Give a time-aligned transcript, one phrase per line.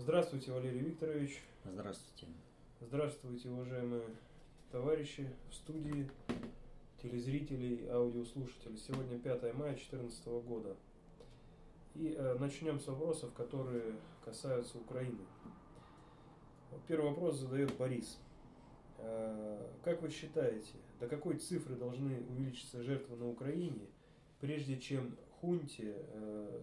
[0.00, 1.42] Здравствуйте, Валерий Викторович.
[1.64, 2.28] Здравствуйте.
[2.80, 4.04] Здравствуйте, уважаемые
[4.70, 6.08] товарищи в студии,
[7.02, 8.76] телезрители, аудиослушатели.
[8.76, 10.76] Сегодня 5 мая 2014 года.
[11.96, 15.18] И э, начнем с вопросов, которые касаются Украины.
[16.86, 18.20] Первый вопрос задает Борис.
[18.98, 23.88] Э, как вы считаете, до какой цифры должны увеличиться жертвы на Украине,
[24.40, 26.60] прежде чем хунте э,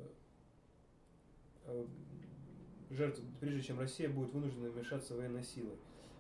[1.66, 1.86] э,
[2.90, 5.76] жертв, прежде чем Россия будет вынуждена вмешаться военной силой.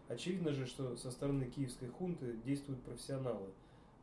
[0.07, 3.49] Очевидно же, что со стороны киевской хунты действуют профессионалы,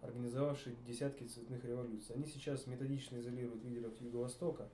[0.01, 2.17] организовавшие десятки цветных революций.
[2.17, 4.69] Они сейчас методично изолируют лидеров Юго-Востока,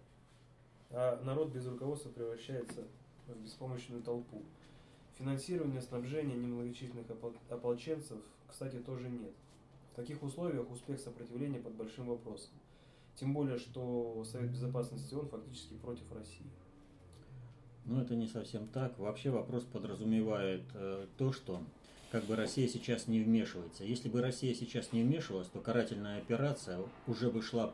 [0.90, 2.84] а народ без руководства превращается
[3.26, 4.42] в беспомощную толпу.
[5.18, 7.06] Финансирования, снабжения немногочисленных
[7.50, 8.18] ополченцев,
[8.48, 9.32] кстати, тоже нет.
[9.92, 12.52] В таких условиях успех сопротивления под большим вопросом.
[13.16, 16.46] Тем более, что Совет Безопасности ООН фактически против России.
[17.88, 18.98] Ну, это не совсем так.
[18.98, 21.62] Вообще вопрос подразумевает э, то, что
[22.10, 23.82] как бы Россия сейчас не вмешивается.
[23.82, 27.72] Если бы Россия сейчас не вмешивалась, то карательная операция уже бы шла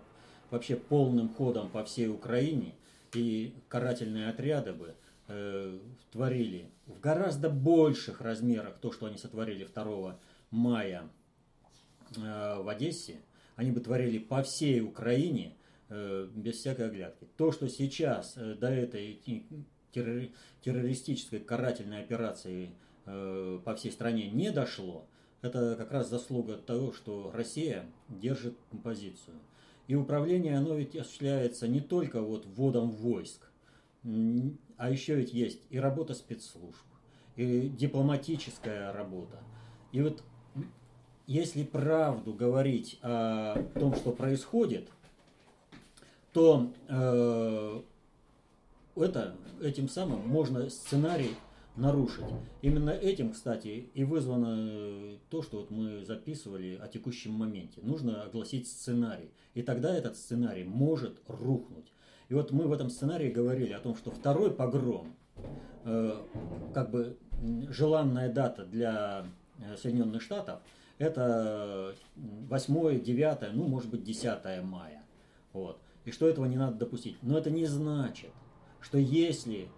[0.51, 2.75] вообще полным ходом по всей Украине,
[3.12, 4.95] и карательные отряды бы
[5.27, 5.79] э,
[6.12, 10.17] творили в гораздо больших размерах то, что они сотворили 2
[10.53, 11.11] мая
[12.17, 13.20] э, в Одессе,
[13.57, 15.57] они бы творили по всей Украине
[15.89, 17.27] э, без всякой оглядки.
[17.37, 19.20] То, что сейчас э, до этой
[20.62, 22.70] террористической карательной операции
[23.06, 25.06] э, по всей стране не дошло,
[25.42, 29.36] это как раз заслуга того, что Россия держит позицию.
[29.86, 33.51] И управление, оно ведь осуществляется не только вот вводом войск,
[34.77, 36.83] а еще ведь есть и работа спецслужб,
[37.36, 39.39] и дипломатическая работа.
[39.92, 40.23] И вот
[41.27, 44.89] если правду говорить о том, что происходит,
[46.33, 47.81] то э,
[48.97, 51.30] это, этим самым можно сценарий
[51.77, 52.24] нарушить.
[52.63, 57.80] Именно этим, кстати, и вызвано э, то, что вот мы записывали о текущем моменте.
[57.83, 59.30] Нужно огласить сценарий.
[59.55, 61.92] И тогда этот сценарий может рухнуть.
[62.29, 65.14] И вот мы в этом сценарии говорили о том, что второй погром,
[65.85, 66.17] э,
[66.73, 67.18] как бы
[67.68, 69.27] желанная дата для
[69.58, 70.61] э, Соединенных Штатов,
[70.98, 75.02] это 8, 9, ну, может быть, 10 мая.
[75.52, 75.80] Вот.
[76.05, 77.17] И что этого не надо допустить.
[77.23, 78.30] Но это не значит,
[78.84, 79.68] что если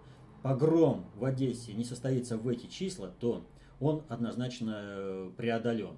[0.43, 3.41] погром в Одессе не состоится в эти числа, то
[3.79, 5.97] он однозначно э, преодолен.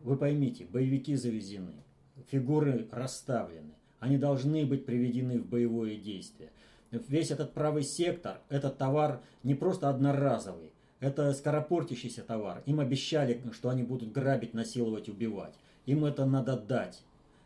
[0.00, 1.84] Вы поймите, боевики завезены,
[2.26, 6.50] фигуры расставлены, они должны быть приведены в боевое действие.
[6.90, 12.62] Весь этот правый сектор, этот товар не просто одноразовый, это скоропортящийся товар.
[12.66, 15.54] Им обещали, что они будут грабить, насиловать, убивать.
[15.86, 17.02] Им это надо дать.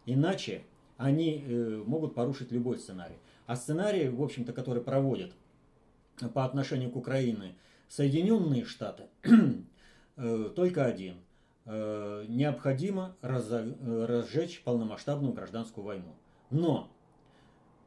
[0.06, 0.62] Иначе
[0.96, 3.16] они э, могут порушить любой сценарий.
[3.46, 5.32] А сценарий, в общем-то, который проводят
[6.34, 7.56] по отношению к Украине
[7.88, 9.04] Соединенные Штаты,
[10.16, 11.18] э, только один.
[11.64, 16.14] Э, необходимо разжечь полномасштабную гражданскую войну.
[16.50, 16.90] Но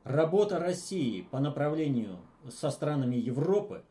[0.04, 2.20] работа России по направлению
[2.50, 3.84] со странами Европы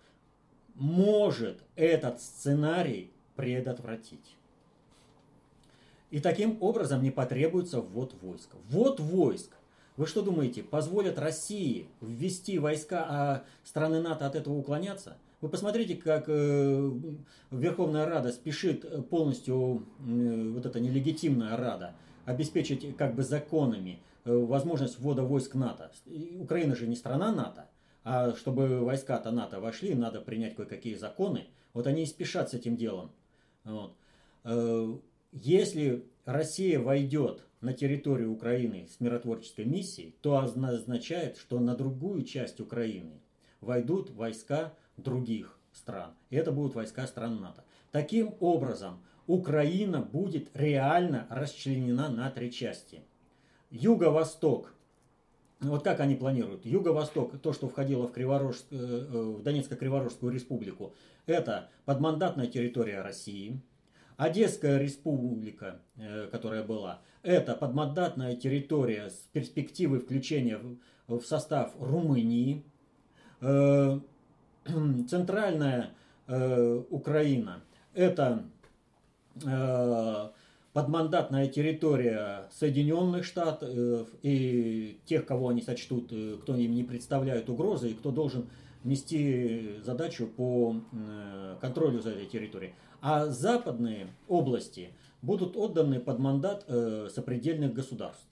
[0.75, 4.37] может этот сценарий предотвратить.
[6.11, 8.55] И таким образом не потребуется ввод войск.
[8.71, 9.58] Ввод войск
[9.99, 15.19] вы что думаете, позволят России ввести войска, а страны НАТО от этого уклоняться?
[15.41, 16.91] Вы посмотрите, как э,
[17.51, 21.95] Верховная Рада спешит полностью, э, вот эта нелегитимная Рада,
[22.27, 25.91] обеспечить как бы законами э, возможность ввода войск НАТО.
[26.39, 27.69] Украина же не страна НАТО,
[28.05, 31.49] а чтобы войска-то НАТО вошли, надо принять кое-какие законы.
[31.73, 33.11] Вот они и спешат с этим делом.
[33.65, 33.97] Вот.
[34.45, 34.97] Э,
[35.33, 42.61] если Россия войдет на территорию Украины с миротворческой миссией, то означает, что на другую часть
[42.61, 43.23] Украины
[43.63, 46.11] войдут войска других стран.
[46.29, 47.65] И это будут войска стран НАТО.
[47.93, 53.01] Таким образом, Украина будет реально расчленена на три части.
[53.71, 54.75] Юго-Восток.
[55.61, 56.67] Вот как они планируют?
[56.67, 58.57] Юго-Восток, то, что входило в, Криворож...
[58.71, 60.93] Э, э, в Донецко-Криворожскую республику,
[61.25, 63.63] это подмандатная территория России–
[64.19, 70.59] Одесская республика, э, которая была, это подмандатная территория с перспективой включения
[71.07, 72.65] в состав Румынии.
[73.41, 74.01] Э,
[75.09, 75.91] центральная
[76.27, 77.63] э, Украина–
[77.95, 78.43] это
[80.73, 86.13] подмандатная территория Соединенных Штатов и тех, кого они сочтут,
[86.43, 88.49] кто им не представляет угрозы и кто должен
[88.83, 90.75] нести задачу по
[91.61, 94.91] контролю за этой территорией а западные области
[95.23, 98.25] будут отданы под мандат э, сопредельных государств.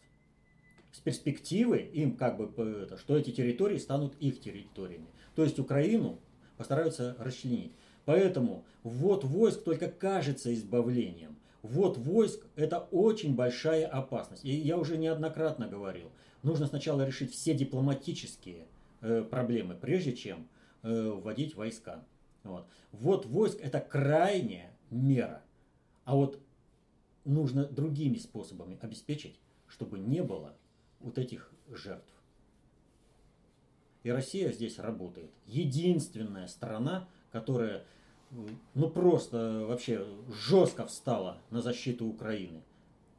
[0.92, 2.50] С перспективы им как бы,
[2.82, 5.06] это, что эти территории станут их территориями.
[5.34, 6.18] То есть Украину
[6.56, 7.72] постараются расчленить.
[8.06, 11.36] Поэтому ввод войск только кажется избавлением.
[11.62, 14.44] Ввод войск– это очень большая опасность.
[14.44, 16.10] И я уже неоднократно говорил,
[16.42, 18.66] нужно сначала решить все дипломатические
[19.00, 20.46] э, проблемы, прежде чем
[20.82, 22.04] э, вводить войска.
[22.46, 22.66] Вот.
[22.93, 25.43] Ввод войск– это крайняя мера.
[26.04, 26.40] А вот
[27.25, 30.54] нужно другими способами обеспечить, чтобы не было
[31.00, 32.12] вот этих жертв.
[34.02, 35.31] И Россия здесь работает.
[35.46, 37.84] Единственная страна, которая
[38.75, 42.62] ну просто вообще жестко встала на защиту Украины.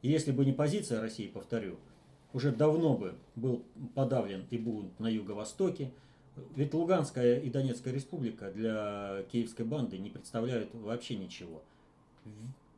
[0.02, 1.78] И если бы не позиция России, повторю,
[2.32, 3.64] уже давно бы был
[3.94, 5.92] подавлен и бунт на юго-востоке.
[6.54, 11.62] Ведь Луганская и Донецкая республика для киевской банды не представляют вообще ничего.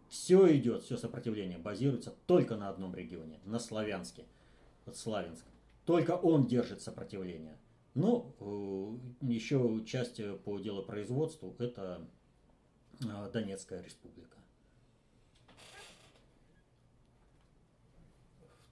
[0.08, 4.24] Все идет, все сопротивление базируется только на одном регионе, на Славянске,
[4.84, 5.44] вот Славянск.
[5.86, 7.56] Только он держит сопротивление.
[7.94, 12.06] Но э, еще часть по делопроизводству это
[13.02, 14.36] э, Донецкая республика.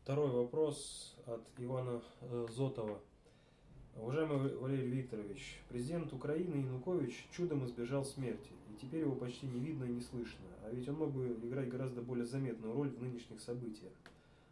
[0.02, 3.00] Второй вопрос от Ивана э, Зотова.
[4.00, 9.84] Уважаемый Валерий Викторович, президент Украины Янукович чудом избежал смерти, и теперь его почти не видно
[9.84, 13.40] и не слышно, а ведь он мог бы играть гораздо более заметную роль в нынешних
[13.40, 13.92] событиях.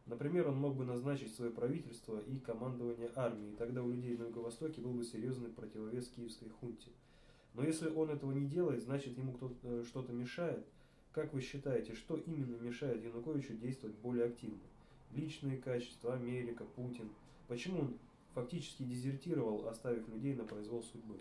[0.06, 4.25] Например, он мог бы назначить свое правительство и командование армией, и тогда у людей на
[4.25, 6.90] Юго-Востоке был бы серьезный противовес киевской хунте.
[7.54, 10.66] Но если он этого не делает, значит ему кто-то э, что-то мешает.
[11.12, 14.58] Как вы считаете, что именно мешает Януковичу действовать более активно?
[15.12, 17.08] Личные качества, Америка, Путин.
[17.46, 17.98] Почему он
[18.37, 21.17] фактически дезертировал, оставив людей на произвол судьбы?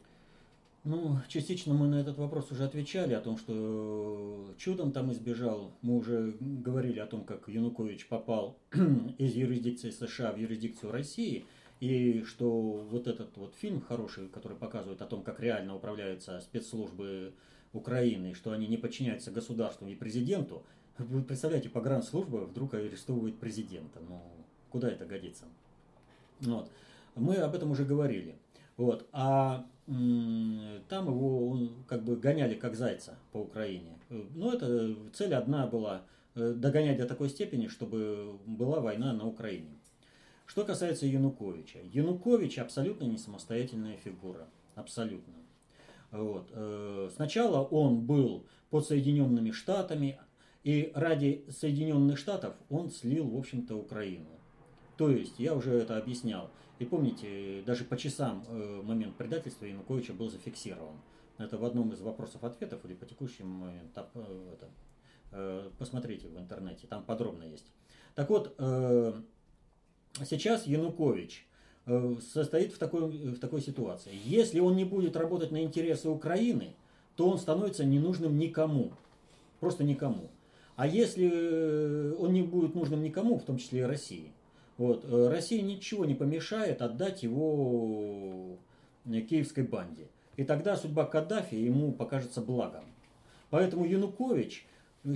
[0.84, 5.72] Ну, частично мы на этот вопрос уже отвечали, о том, что чудом там избежал.
[5.82, 8.58] Мы уже говорили о том, как Янукович попал
[9.18, 11.46] из юрисдикции США в юрисдикцию России,
[11.80, 12.52] и что
[12.92, 17.34] вот этот вот фильм хороший, который показывает о том, как реально управляются спецслужбы
[17.74, 20.64] Украины, что они не подчиняются государству и президенту.
[20.98, 24.00] Вы представляете, погранслужба вдруг арестовывает президента.
[24.08, 24.22] Ну,
[24.70, 25.46] куда это годится?
[26.42, 26.70] Вот.
[27.16, 28.36] Мы об этом уже говорили.
[28.78, 29.08] Вот.
[29.12, 33.98] А там его он, как бы гоняли как зайца по Украине.
[34.10, 36.04] Но это цель одна была
[36.36, 39.78] э, догонять до такой степени, чтобы была война на Украине.
[40.46, 41.80] Что касается Януковича.
[41.92, 44.48] Янукович абсолютно не самостоятельная фигура.
[44.76, 45.34] Абсолютно.
[46.12, 46.50] Вот.
[46.52, 50.20] Э, сначала он был под Соединенными Штатами,
[50.64, 54.26] и ради Соединенных Штатов он слил, в общем-то, Украину.
[54.98, 60.14] То есть, я уже это объяснял, и помните, даже по часам э, момент предательства Януковича
[60.14, 60.96] был зафиксирован.
[61.38, 64.06] Это в одном из вопросов-ответов или по текущему моменту.
[64.14, 64.70] Э, это,
[65.32, 67.66] э, посмотрите в интернете, там подробно есть.
[68.16, 68.56] Так вот,
[70.24, 71.46] сейчас Янукович
[71.86, 74.12] состоит в такой, в такой ситуации.
[74.24, 76.76] Если он не будет работать на интересы Украины,
[77.18, 78.94] то он становится ненужным никому.
[79.60, 80.30] Просто никому.
[80.78, 84.32] А если он не будет нужным никому, в том числе и России,
[84.78, 85.06] вот.
[85.06, 88.58] Э, России ничего не помешает отдать его
[89.06, 90.08] э, киевской банде.
[90.36, 92.84] И тогда судьба Каддафи ему покажется благом.
[93.50, 94.66] Поэтому Янукович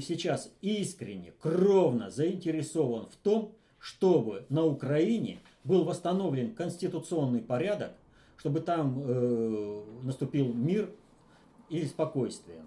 [0.02, 7.92] сейчас искренне, кровно заинтересован в том, чтобы на Украине был восстановлен конституционный порядок,
[8.38, 10.90] чтобы там э, наступил мир
[11.70, 12.64] и спокойствие.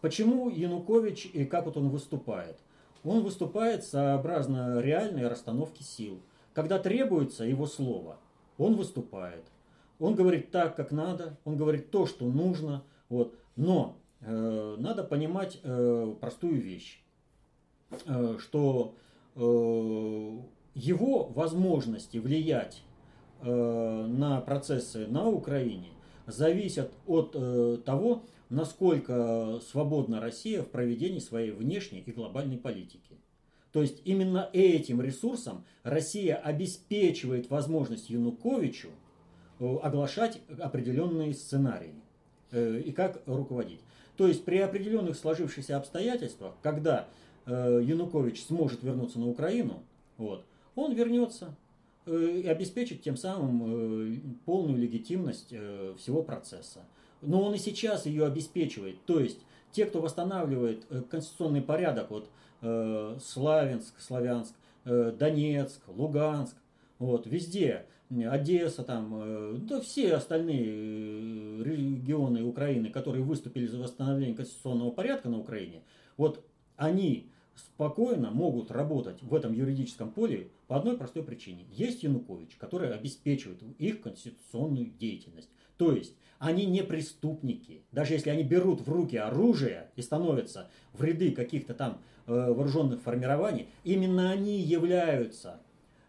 [0.00, 2.56] Почему Янукович и как вот он выступает?
[3.04, 6.20] Он выступает сообразно реальной расстановке сил.
[6.52, 8.18] Когда требуется его слово,
[8.56, 9.44] он выступает.
[9.98, 12.82] Он говорит так, как надо, он говорит то, что нужно.
[13.08, 13.34] Вот.
[13.56, 17.02] Но э, надо понимать э, простую вещь,
[18.06, 18.94] э, что
[19.34, 19.40] э,
[20.74, 22.82] его возможности влиять
[23.42, 25.88] э, на процессы на Украине
[26.26, 33.18] зависят от э, того, насколько свободна Россия в проведении своей внешней и глобальной политики.
[33.72, 38.88] То есть именно этим ресурсом Россия обеспечивает возможность Януковичу
[39.60, 41.94] э, оглашать определенные сценарии
[42.50, 43.80] э, и как руководить.
[44.16, 47.08] То есть при определенных сложившихся обстоятельствах, когда
[47.46, 49.82] э, Янукович сможет вернуться на Украину,
[50.16, 51.54] вот, он вернется
[52.06, 55.48] и обеспечит тем самым полную легитимность
[55.98, 56.80] всего процесса.
[57.20, 59.04] Но он и сейчас ее обеспечивает.
[59.04, 59.40] То есть
[59.72, 62.28] те, кто восстанавливает э, конституционный порядок, вот
[62.62, 66.56] э, Славянск, Славянск, э, Донецк, Луганск,
[66.98, 74.90] вот везде, Одесса, там, э, да все остальные регионы Украины, которые выступили за восстановление конституционного
[74.90, 75.82] порядка на Украине,
[76.16, 76.42] вот
[76.76, 81.66] они спокойно могут работать в этом юридическом поле по одной простой причине.
[81.70, 85.50] Есть Янукович, который обеспечивает их конституционную деятельность.
[85.78, 87.82] То есть они не преступники.
[87.90, 93.00] Даже если они берут в руки оружие и становятся в ряды каких-то там э, вооруженных
[93.00, 95.60] формирований, именно они являются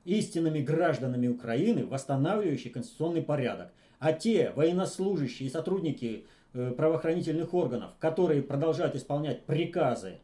[0.06, 3.72] истинными гражданами Украины, восстанавливающие конституционный порядок.
[4.00, 10.20] А те военнослужащие и сотрудники э, правоохранительных органов, которые продолжают исполнять приказы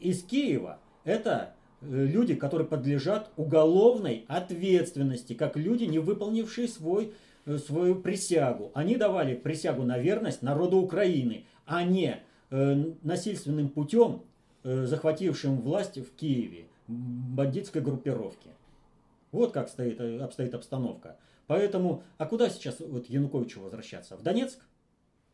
[0.00, 7.14] из Киева, это э, люди, которые подлежат уголовной ответственности, как люди, не выполнившие свой,
[7.66, 8.70] свою присягу.
[8.74, 14.22] Они давали присягу на верность народу Украины, а не насильственным путем
[14.62, 18.50] захватившим власть в Киеве бандитской группировки.
[19.32, 21.16] Вот как стоит, э, обстоит обстановка.
[21.46, 24.16] Поэтому, а куда сейчас вот Януковичу возвращаться?
[24.16, 24.58] В Донецк?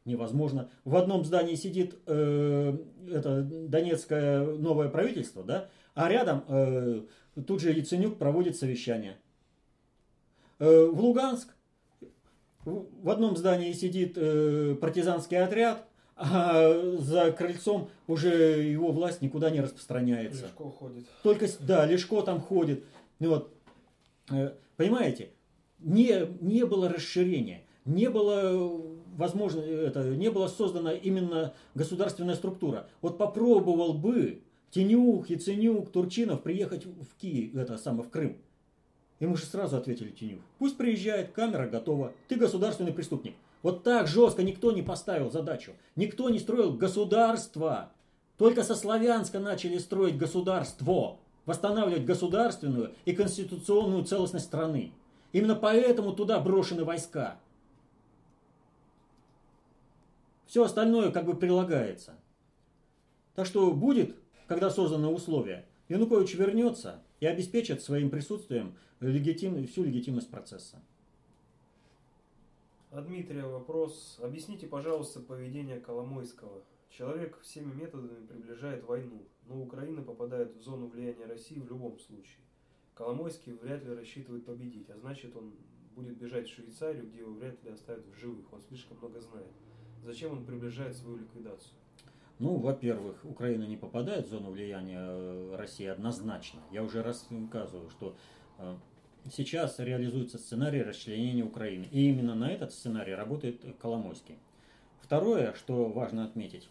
[0.05, 0.69] Невозможно.
[0.85, 2.77] В одном здании сидит э,
[3.11, 7.03] это Донецкое новое правительство, да, а рядом э,
[7.47, 9.17] тут же Яценюк проводит совещание.
[10.59, 11.55] Э, в Луганск
[12.65, 15.85] в одном здании сидит э, партизанский отряд,
[16.17, 20.45] а за крыльцом уже его власть никуда не распространяется.
[20.45, 21.07] Лешко ходит.
[21.23, 22.85] Только, да, Лешко там ходит.
[23.19, 23.53] Вот.
[24.31, 25.31] Э, понимаете,
[25.81, 32.89] не, не было расширения, не было возможно, это, не была создана именно государственная структура.
[33.01, 38.39] Вот попробовал бы Тенюк, Яценюк, Турчинов приехать в Киев, это самое, в Крым.
[39.23, 40.41] Ему же сразу ответили Тенюк.
[40.59, 43.37] Пусть приезжает, камера готова, ты государственный преступник.
[43.63, 45.75] Вот так жестко никто не поставил задачу.
[45.95, 47.93] Никто не строил государство.
[48.37, 54.93] Только со Славянска начали строить государство восстанавливать государственную и конституционную целостность страны.
[55.31, 57.37] Именно поэтому туда брошены войска.
[60.47, 62.15] Все остальное как бы прилагается.
[63.37, 64.17] Так что будет,
[64.49, 70.83] когда созданы условия, Янукович вернется и обеспечит своим присутствием легитим, всю легитимность процесса.
[72.91, 74.19] А Дмитрия вопрос.
[74.21, 76.65] Объясните, пожалуйста, поведение Коломойского.
[76.91, 82.41] Человек всеми методами приближает войну, но Украина попадает в зону влияния России в любом случае.
[82.97, 85.53] Коломойский вряд ли рассчитывает победить, а значит он
[85.95, 88.53] будет бежать в Швейцарию, где его вряд ли оставят в живых.
[88.53, 89.47] Он слишком много знает.
[90.03, 91.77] Зачем он приближает свою ликвидацию?
[92.43, 96.59] Ну, во-первых, Украина не попадает в зону влияния э, России однозначно.
[96.73, 98.17] Я уже рассказывал, что
[98.59, 98.75] э,
[99.33, 101.87] сейчас реализуется сценарий расчленения Украины.
[101.93, 104.41] И именно на этот сценарий работает Коломойский.
[105.03, 106.69] Второе, что важно отметить,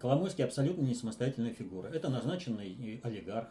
[0.00, 1.86] Коломойский абсолютно не самостоятельная фигура.
[1.86, 3.50] Это назначенный олигарх,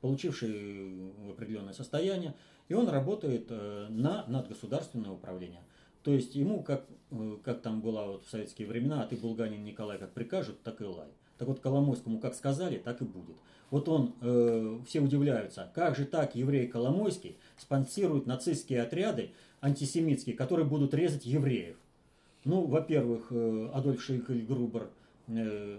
[0.00, 2.34] получивший определенное состояние,
[2.66, 5.62] и он работает э, на надгосударственное управление.
[6.04, 9.64] То есть ему, как, э, как там было вот в советские времена, а ты, булганин
[9.64, 11.08] Николай, как прикажут, так и лай.
[11.38, 13.36] Так вот, Коломойскому как сказали, так и будет.
[13.70, 20.66] Вот он, э, все удивляются, как же так еврей Коломойский спонсирует нацистские отряды антисемитские, которые
[20.66, 21.76] будут резать евреев.
[22.44, 24.90] Ну, во-первых, э, Адольф Шейкель Грубер–
[25.26, 25.78] Э,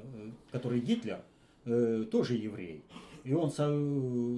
[0.52, 1.22] который Гитлер,
[1.66, 2.84] э, тоже еврей.
[3.26, 3.52] И он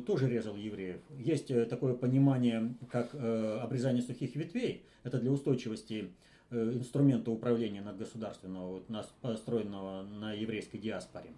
[0.04, 1.02] тоже резал евреев.
[1.20, 4.84] Есть э, такое понимание, как обрезание сухих ветвей.
[5.04, 6.10] Это для устойчивости
[6.50, 8.82] инструмента управления надгосударственного,
[9.22, 11.30] построенного на еврейской диаспоре.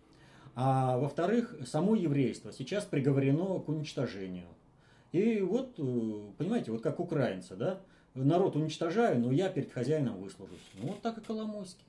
[0.55, 4.47] А во-вторых, само еврейство сейчас приговорено к уничтожению.
[5.11, 5.75] И вот,
[6.37, 7.81] понимаете, вот как украинцы, да,
[8.13, 10.59] народ уничтожаю, но я перед хозяином выслужусь.
[10.75, 11.85] Ну, вот так и Коломойский.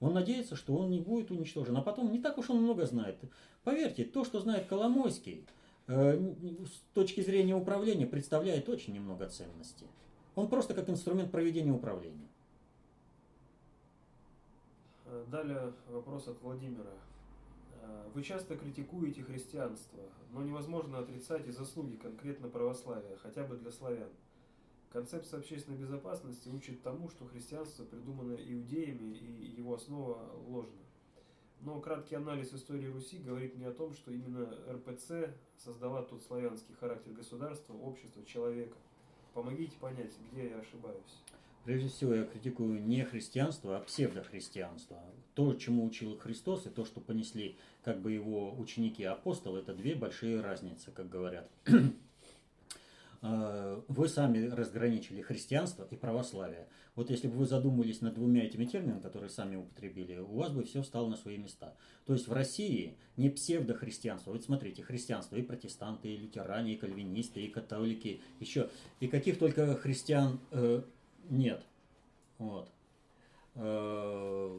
[0.00, 1.76] Он надеется, что он не будет уничтожен.
[1.76, 3.18] А потом не так уж он много знает.
[3.64, 5.46] Поверьте, то, что знает Коломойский,
[5.86, 6.34] э,
[6.66, 9.86] с точки зрения управления представляет очень немного ценности.
[10.34, 12.28] Он просто как инструмент проведения управления.
[15.06, 16.92] Э, далее вопрос от Владимира.
[17.80, 20.00] Э, вы часто критикуете христианство,
[20.32, 24.10] но невозможно отрицать и заслуги конкретно православия, хотя бы для славян.
[24.92, 30.72] Концепция общественной безопасности учит тому, что христианство придумано иудеями и его основа ложна.
[31.60, 36.74] Но краткий анализ истории Руси говорит мне о том, что именно РПЦ создала тот славянский
[36.78, 38.76] характер государства, общества, человека.
[39.34, 41.22] Помогите понять, где я ошибаюсь.
[41.64, 45.02] Прежде всего, я критикую не христианство, а псевдохристианство.
[45.34, 49.96] То, чему учил Христос, и то, что понесли как бы его ученики апостолы, это две
[49.96, 51.50] большие разницы, как говорят.
[53.28, 56.68] Э, вы сами разграничили христианство и православие.
[56.94, 60.64] Вот если бы вы задумались над двумя этими терминами, которые сами употребили, у вас бы
[60.64, 61.74] все встало на свои места.
[62.04, 64.32] То есть в России не псевдохристианство.
[64.32, 68.70] Вот смотрите, христианство и протестанты, и лютеране, и кальвинисты, и католики, еще.
[69.00, 70.82] И каких только христиан э,
[71.28, 71.64] нет.
[72.38, 72.70] Вот.
[73.56, 74.58] Э,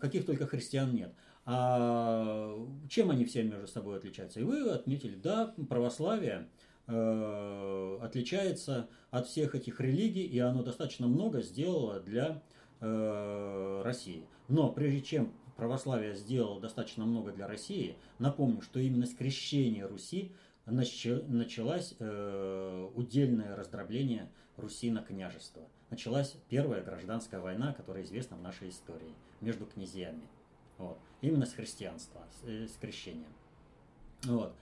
[0.00, 1.14] каких только христиан нет.
[1.46, 2.56] А
[2.88, 4.40] чем они все между собой отличаются?
[4.40, 6.48] И вы отметили, да, православие–
[6.86, 12.42] э, отличается от всех этих религий, и оно достаточно много сделало для
[12.80, 14.24] э, России.
[14.48, 20.32] Но прежде чем православие сделало достаточно много для России, напомню, что именно с крещения Руси
[20.66, 25.62] началось э, удельное раздробление Руси на княжество.
[25.90, 30.22] Началась первая гражданская война, которая известна в нашей истории, между князьями.
[30.78, 30.98] Вот.
[31.20, 33.32] Именно с христианства, с, крещением.
[34.24, 34.54] Вот.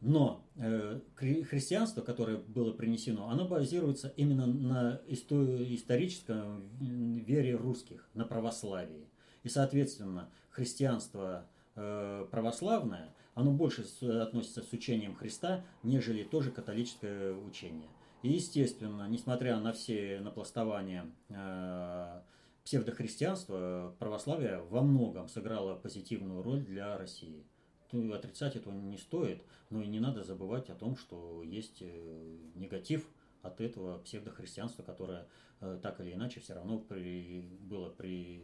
[0.00, 9.08] Но э, христианство, которое было принесено, оно базируется именно на историческом вере русских, на православии.
[9.42, 13.84] И, соответственно, христианство э, православное, оно больше
[14.20, 17.88] относится с учением Христа, нежели тоже католическое учение.
[18.22, 22.20] И, естественно, несмотря на все напластования э,
[22.64, 27.44] псевдохристианства, православие во многом сыграло позитивную роль для России.
[27.92, 32.36] Ну, отрицать этого не стоит, но и не надо забывать о том, что есть э,
[32.54, 33.08] негатив
[33.42, 35.26] от этого псевдохристианства, которое
[35.60, 38.42] э, так или иначе все равно при, было при,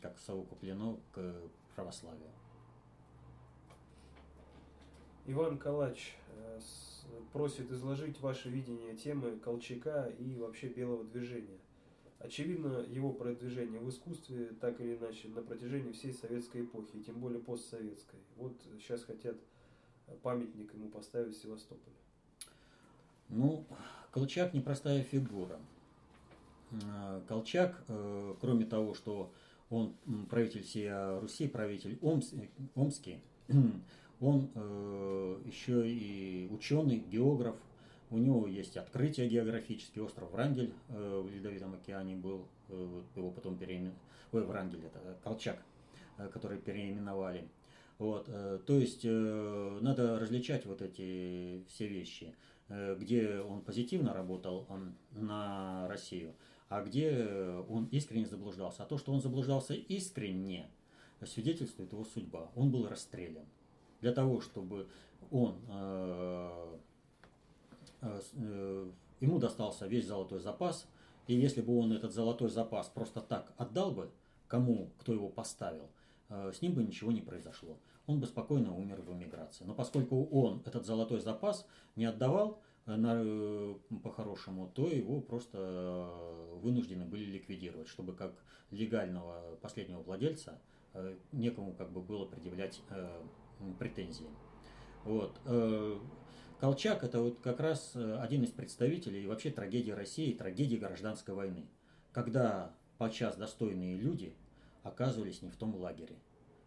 [0.00, 1.34] как совокуплено к
[1.74, 2.30] православию.
[5.26, 6.60] Иван Калач э,
[7.32, 11.58] просит изложить ваше видение темы Колчака и вообще белого движения.
[12.18, 17.20] Очевидно, его продвижение в искусстве так или иначе на протяжении всей советской эпохи, и тем
[17.20, 18.18] более постсоветской.
[18.36, 19.36] Вот сейчас хотят
[20.22, 21.96] памятник ему поставить в Севастополе.
[23.28, 23.64] Ну,
[24.12, 25.58] Колчак непростая фигура.
[26.90, 29.32] А, Колчак, э, кроме того, что
[29.68, 29.94] он
[30.30, 31.98] правитель всей Руси, правитель
[32.74, 33.20] Омский,
[34.20, 37.56] он э, еще и ученый, географ,
[38.10, 43.56] у него есть открытие географический, остров Врангель э, в Ледовитом океане был, э, его потом
[43.56, 43.98] переименовали,
[44.32, 45.58] ой, Врангель это э, Колчак,
[46.18, 47.48] э, который переименовали.
[47.98, 52.34] Вот, э, то есть э, надо различать вот эти все вещи,
[52.68, 56.34] э, где он позитивно работал он, на Россию,
[56.68, 57.26] а где
[57.68, 58.82] он искренне заблуждался.
[58.82, 60.68] А то, что он заблуждался искренне,
[61.24, 62.50] свидетельствует его судьба.
[62.54, 63.46] Он был расстрелян.
[64.00, 64.86] Для того, чтобы
[65.30, 66.76] он э,
[69.20, 70.86] ему достался весь золотой запас,
[71.26, 74.10] и если бы он этот золотой запас просто так отдал бы
[74.48, 75.88] кому, кто его поставил,
[76.28, 77.78] э, с ним бы ничего не произошло.
[78.06, 79.64] Он бы спокойно умер в эмиграции.
[79.64, 81.66] Но поскольку он этот золотой запас
[81.96, 86.08] не отдавал по-хорошему, то его просто
[86.62, 88.32] вынуждены были ликвидировать, чтобы как
[88.70, 90.60] легального последнего владельца
[91.32, 92.80] некому как бы было предъявлять
[93.80, 94.28] претензии.
[95.04, 95.36] Вот.
[96.58, 101.66] Колчак это вот как раз э, один из представителей вообще трагедии России, трагедии гражданской войны,
[102.12, 104.34] когда подчас достойные люди
[104.82, 106.16] оказывались не в том лагере.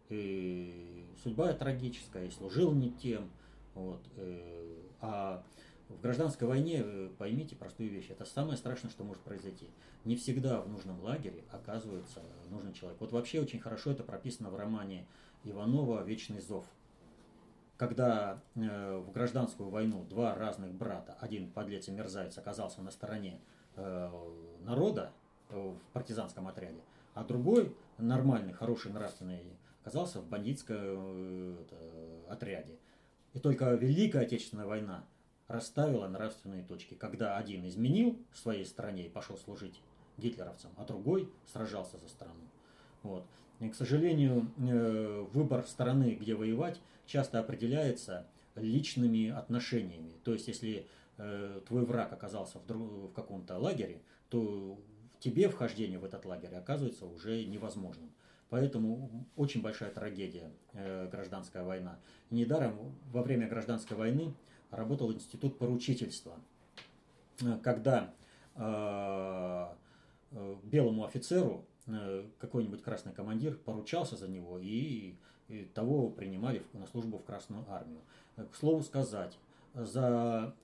[0.08, 3.30] И судьба трагическая, и служил не тем.
[3.74, 5.44] Вот, э, а
[5.88, 9.66] в гражданской войне, э, поймите простую вещь, это самое страшное, что может произойти.
[10.04, 13.00] Не всегда в нужном лагере оказывается нужный человек.
[13.00, 15.06] Вот вообще очень хорошо это прописано в романе
[15.42, 16.64] Иванова «Вечный зов»
[17.80, 23.40] когда э, в гражданскую войну два разных брата, один подлец и мерзавец оказался на стороне
[23.74, 24.10] э,
[24.60, 25.12] народа
[25.48, 26.82] э, в партизанском отряде,
[27.14, 29.40] а другой нормальный, хороший, нравственный
[29.80, 31.56] оказался в бандитском
[32.28, 32.76] отряде.
[33.32, 35.06] И только Великая Отечественная война
[35.48, 39.80] расставила нравственные точки, когда один изменил своей стране и пошел служить
[40.18, 42.42] гитлеровцам, а другой сражался за страну.
[43.02, 43.24] Вот.
[43.60, 50.14] И, к сожалению, э, выбор страны, где воевать, часто определяется личными отношениями.
[50.24, 50.86] То есть, если
[51.18, 54.80] э, твой враг оказался в, в каком-то лагере, то
[55.18, 58.10] тебе вхождение в этот лагерь оказывается уже невозможным.
[58.48, 61.98] Поэтому очень большая трагедия э, гражданская война.
[62.30, 64.32] Недаром во время гражданской войны
[64.70, 66.40] работал институт поручительства,
[67.62, 68.14] когда
[68.56, 69.66] э,
[70.32, 71.69] э, белому офицеру Э,
[72.38, 75.14] какой-нибудь красный командир поручался за него и,
[75.48, 78.00] и того принимали на службу в Красную армию.
[78.36, 79.38] Э, к слову сказать,
[79.74, 80.54] за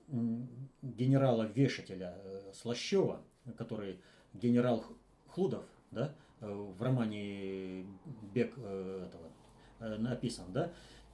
[0.81, 3.21] генерала-вешателя э, Слащева,
[3.57, 3.99] который
[4.33, 4.83] генерал
[5.29, 7.85] Хлудов, да, в романе
[8.33, 9.31] Бег этого
[9.79, 10.71] написан, да,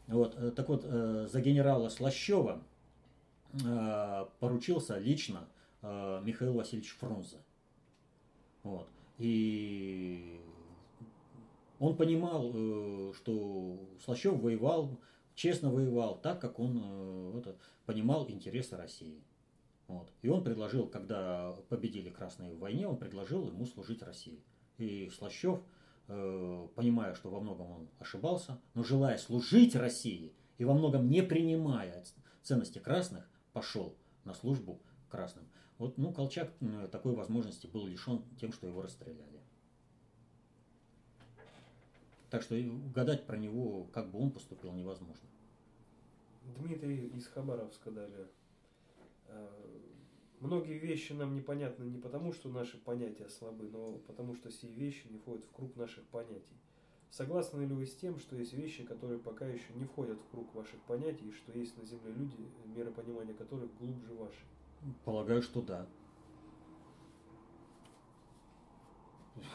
[0.08, 2.62] вот, так вот, за генерала Слащева
[4.40, 5.48] поручился лично
[5.82, 7.38] Михаил Васильевич Фрунзе.
[8.64, 8.90] Вот.
[9.18, 10.40] И
[11.80, 15.00] он понимал, э, что Слащев воевал,
[15.36, 19.22] честно воевал, так как он э, это, понимал интересы России.
[19.88, 20.10] Вот.
[20.22, 24.42] И он предложил, когда победили красные в войне, он предложил ему служить России.
[24.78, 25.60] И Слащев,
[26.08, 31.22] э, понимая, что во многом он ошибался, но желая служить России и во многом не
[31.22, 32.04] принимая
[32.42, 35.46] ценности красных, пошел на службу красным.
[35.84, 36.50] Вот, ну, Колчак
[36.94, 39.42] такой возможности был лишен тем, что его расстреляли.
[42.30, 45.28] Так что угадать про него, как бы он поступил, невозможно.
[46.58, 48.30] Дмитрий из Хабаровска далее.
[49.28, 49.50] Э,
[50.40, 55.08] многие вещи нам непонятны не потому, что наши понятия слабы, но потому, что все вещи
[55.10, 56.62] не входят в круг наших понятий.
[57.10, 60.56] Согласны ли вы с тем, что есть вещи, которые пока еще не входят в круг
[60.56, 62.38] ваших понятий, и что есть на Земле люди,
[62.74, 64.48] меры понимания которых глубже вашей?
[65.06, 65.88] Полагаю, что да.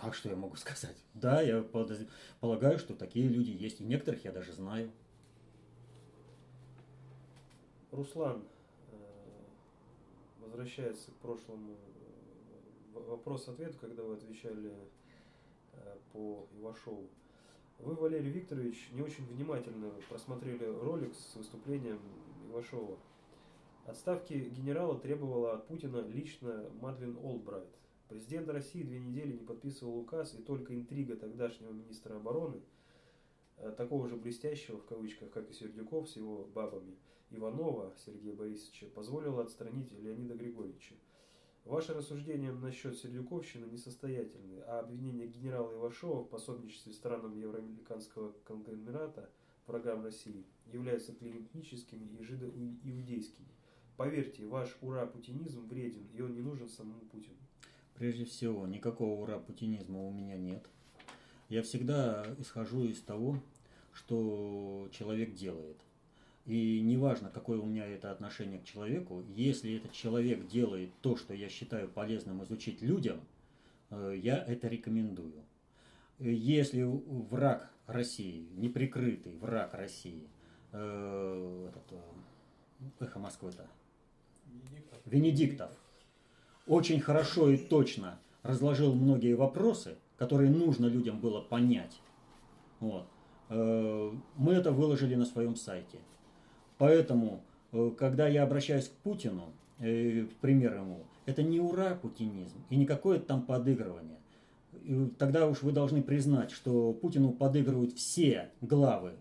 [0.03, 0.97] А что я могу сказать?
[1.14, 3.81] Да, я полагаю, что такие люди есть.
[3.81, 4.91] И некоторых я даже знаю.
[7.91, 8.45] Руслан
[8.91, 8.97] э,
[10.41, 11.77] возвращается к прошлому
[12.95, 14.73] э, вопрос-ответ, когда вы отвечали
[15.73, 17.09] э, по Ивашову.
[17.79, 22.01] Вы, Валерий Викторович, не очень внимательно просмотрели ролик с выступлением
[22.51, 22.99] Ивашова.
[23.88, 27.70] Отставки генерала требовала от Путина лично Мадлен Олбрайт.
[28.11, 32.61] Президент России две недели не подписывал указ, и только интрига тогдашнего министра обороны,
[33.57, 36.98] э, такого же блестящего в кавычках, как и Сердюков с его бабами,
[37.31, 40.94] Иванова Сергея Борисовича, позволила отстранить Леонида Григорьевича.
[41.64, 49.31] Ваши рассуждения насчет Сердюковщины несостоятельны, а обвинения генерала Ивашова в пособничестве странам евроамериканского конгломерата
[49.66, 53.58] врагам России являются клиническими и жидоиудейскими.
[53.98, 57.34] Поверьте, ваш ура-путинизм вреден, и он не нужен самому Путину.
[57.96, 60.64] Прежде всего, никакого ура-путинизма у меня нет.
[61.48, 63.42] Я всегда исхожу из того,
[63.92, 65.78] что человек делает.
[66.46, 71.34] И неважно, какое у меня это отношение к человеку, если этот человек делает то, что
[71.34, 73.20] я считаю полезным изучить людям,
[73.90, 75.42] э, я это рекомендую.
[76.20, 80.28] Если враг России, неприкрытый враг России,
[80.70, 83.68] э, этот, э, эхо Москвы-то,
[85.04, 85.70] Венедиктов.
[86.66, 92.00] Очень хорошо и точно разложил многие вопросы, которые нужно людям было понять.
[92.80, 93.06] Вот.
[93.48, 95.98] Э, мы это выложили на своем сайте.
[96.76, 102.58] Поэтому, э, когда я обращаюсь к Путину, э, в пример ему, это не ура путинизм
[102.70, 104.18] и не какое-то там подыгрывание.
[105.18, 109.12] Тогда уж вы должны признать, что Путину подыгрывают все главы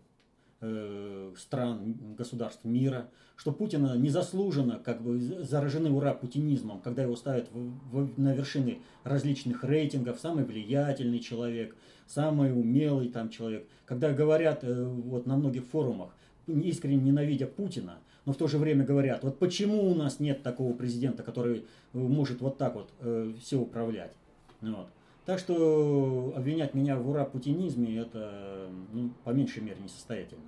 [1.37, 7.69] стран, государств мира, что Путина незаслуженно как бы заражены ура путинизмом, когда его ставят в,
[7.91, 11.75] в, на вершины различных рейтингов, самый влиятельный человек,
[12.07, 13.67] самый умелый там человек.
[13.85, 16.15] Когда говорят э, вот на многих форумах,
[16.47, 20.73] искренне ненавидя Путина, но в то же время говорят, вот почему у нас нет такого
[20.73, 21.63] президента, который э,
[21.97, 24.13] может вот так вот э, все управлять.
[24.61, 24.87] Вот.
[25.27, 30.47] Так что обвинять меня в ура-путинизме это ну, по меньшей мере несостоятельно.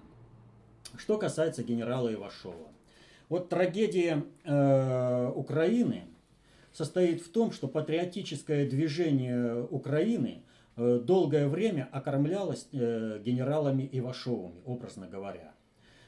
[0.96, 2.70] Что касается генерала Ивашова.
[3.28, 6.06] Вот трагедия э, Украины
[6.72, 10.44] состоит в том, что патриотическое движение Украины
[10.78, 15.52] э, долгое время окормлялось э, генералами Ивашовыми, образно говоря.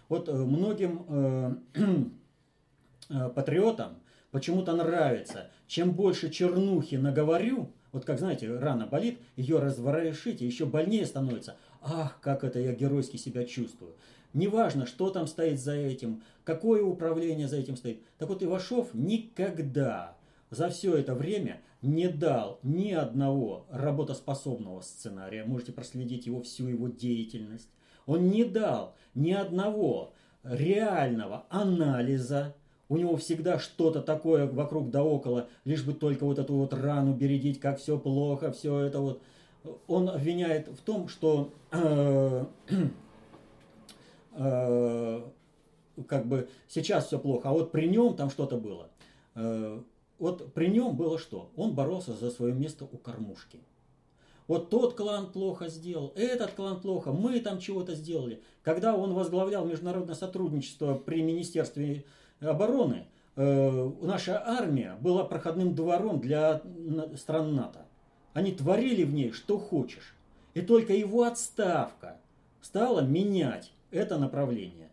[0.08, 1.56] Вот э, многим э,
[3.10, 3.98] э, патриотам
[4.32, 10.66] почему-то нравится, чем больше чернухи наговорю, вот как, знаете, рана болит, ее разворошить, и еще
[10.66, 11.58] больнее становится.
[11.82, 13.94] Ах, как это я геройски себя чувствую.
[14.34, 18.02] Неважно, что там стоит за этим, какое управление за этим стоит.
[18.18, 20.16] Так вот, Ивашов никогда
[20.50, 25.44] за все это время не дал ни одного работоспособного сценария.
[25.44, 27.70] Можете проследить его всю его деятельность.
[28.06, 32.56] Он не дал ни одного реального анализа
[32.92, 37.14] у него всегда что-то такое вокруг да около, лишь бы только вот эту вот рану
[37.14, 39.22] бередить, как все плохо, все это вот.
[39.88, 42.46] Он обвиняет в том, что э,
[44.34, 45.22] э,
[46.06, 48.90] как бы сейчас все плохо, а вот при нем там что-то было.
[49.36, 49.80] Э,
[50.20, 51.50] вот при нем было что?
[51.56, 53.60] Он боролся за свое место у кормушки.
[54.48, 58.42] Вот тот клан плохо сделал, этот клан плохо, мы там чего-то сделали.
[58.64, 62.04] Когда он возглавлял международное сотрудничество при Министерстве
[62.42, 66.62] обороны э, наша армия была проходным двором для
[67.16, 67.86] стран НАТО.
[68.34, 70.16] Они творили в ней что хочешь.
[70.54, 72.18] И только его отставка
[72.62, 74.90] стала менять это направление.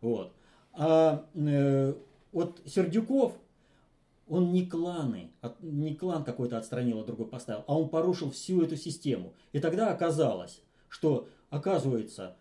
[0.00, 0.32] Вот.
[0.72, 1.94] А э,
[2.32, 3.34] вот Сердюков,
[4.28, 5.30] он не кланы,
[5.60, 9.32] не клан какой-то отстранил, а другой поставил, а он порушил всю эту систему.
[9.52, 12.36] И тогда оказалось, что, оказывается,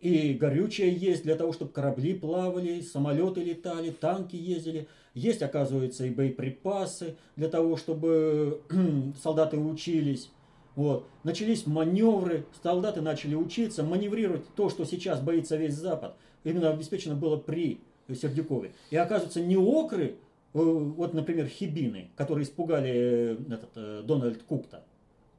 [0.00, 4.88] и горючее есть для того, чтобы корабли плавали, самолеты летали, танки ездили.
[5.14, 8.60] Есть, оказывается, и боеприпасы для того, чтобы
[9.22, 10.30] солдаты учились.
[10.74, 11.06] Вот.
[11.24, 14.46] Начались маневры, солдаты начали учиться, маневрировать.
[14.54, 18.72] То, что сейчас боится весь Запад, именно обеспечено было при Сердюкове.
[18.90, 20.16] И оказывается, не окры,
[20.52, 24.84] вот, например, хибины, которые испугали этот, Дональд Кукта,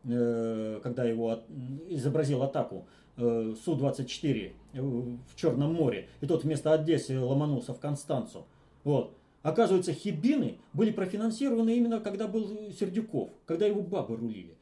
[0.04, 1.42] когда его
[1.90, 8.46] изобразил атаку Су-24 в Черном море, и тот вместо Одессы ломанулся в Констанцу.
[8.84, 9.14] Вот.
[9.44, 14.58] Оказывается, хибины были профинансированы именно когда был Сердюков, когда его бабы рулили.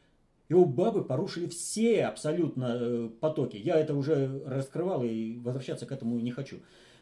[0.47, 3.57] Его бабы порушили все абсолютно э, потоки.
[3.57, 6.57] Я это уже раскрывал и возвращаться к этому не хочу.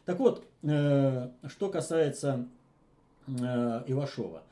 [0.06, 2.48] Так вот, э, что касается
[3.26, 4.42] э, Ивашова.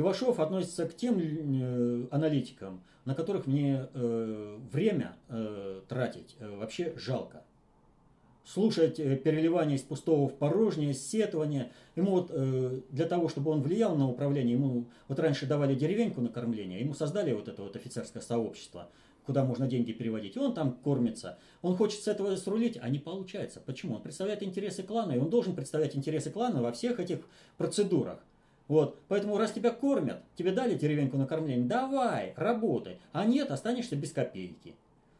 [0.00, 1.18] Ивашов относится к тем
[2.10, 5.16] аналитикам, на которых мне время
[5.88, 7.42] тратить вообще жалко
[8.52, 11.70] слушать э, переливание из пустого в порожнее, сетование.
[11.96, 16.20] Ему вот э, для того, чтобы он влиял на управление, ему вот раньше давали деревеньку
[16.20, 18.88] на кормление, ему создали вот это вот офицерское сообщество,
[19.24, 21.38] куда можно деньги переводить, и он там кормится.
[21.62, 23.60] Он хочет с этого срулить, а не получается.
[23.64, 23.96] Почему?
[23.96, 27.20] Он представляет интересы клана, и он должен представлять интересы клана во всех этих
[27.56, 28.24] процедурах.
[28.70, 33.96] Вот, поэтому раз тебя кормят, тебе дали деревеньку на кормление, давай, работай, а нет, останешься
[33.96, 34.76] без копейки.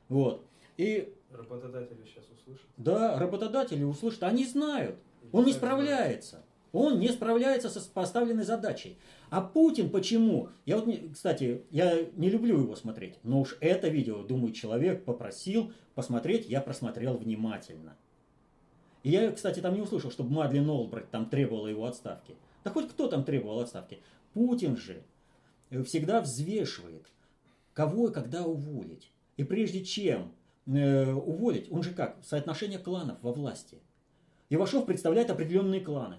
[0.08, 0.46] Вот.
[0.76, 2.64] И Работодатели сейчас услышат.
[2.76, 4.22] Да, работодатели услышат.
[4.22, 4.94] Они знают.
[5.32, 6.44] Он не справляется.
[6.70, 8.96] Он не справляется со поставленной задачей.
[9.30, 10.50] А Путин почему?
[10.64, 15.72] Я вот, кстати, я не люблю его смотреть, но уж это видео, думаю, человек попросил
[15.96, 17.96] посмотреть, я просмотрел внимательно.
[19.02, 22.36] И я, кстати, там не услышал, чтобы Мадлен Олбрайт там требовала его отставки.
[22.64, 24.00] Да хоть кто там требовал отставки.
[24.34, 25.02] Путин же
[25.84, 27.06] всегда взвешивает,
[27.74, 29.10] кого и когда уволить.
[29.36, 30.32] И прежде чем
[30.66, 32.18] э, уволить, он же как?
[32.22, 33.78] Соотношение кланов во власти.
[34.50, 36.16] Ивашов представляет определенные кланы.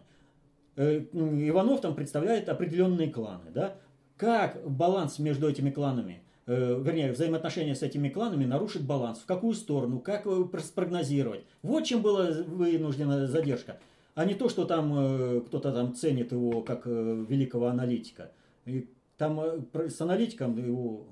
[0.76, 3.52] Э, Иванов там представляет определенные кланы.
[3.54, 3.76] Да?
[4.18, 9.20] Как баланс между этими кланами, э, вернее, взаимоотношения с этими кланами нарушит баланс?
[9.20, 10.00] В какую сторону?
[10.00, 10.26] Как
[10.64, 11.44] спрогнозировать?
[11.62, 13.80] Вот чем была вынуждена задержка.
[14.16, 18.32] А не то, что там э, кто-то там ценит его как э, великого аналитика.
[18.66, 21.08] И там э, с аналитиком его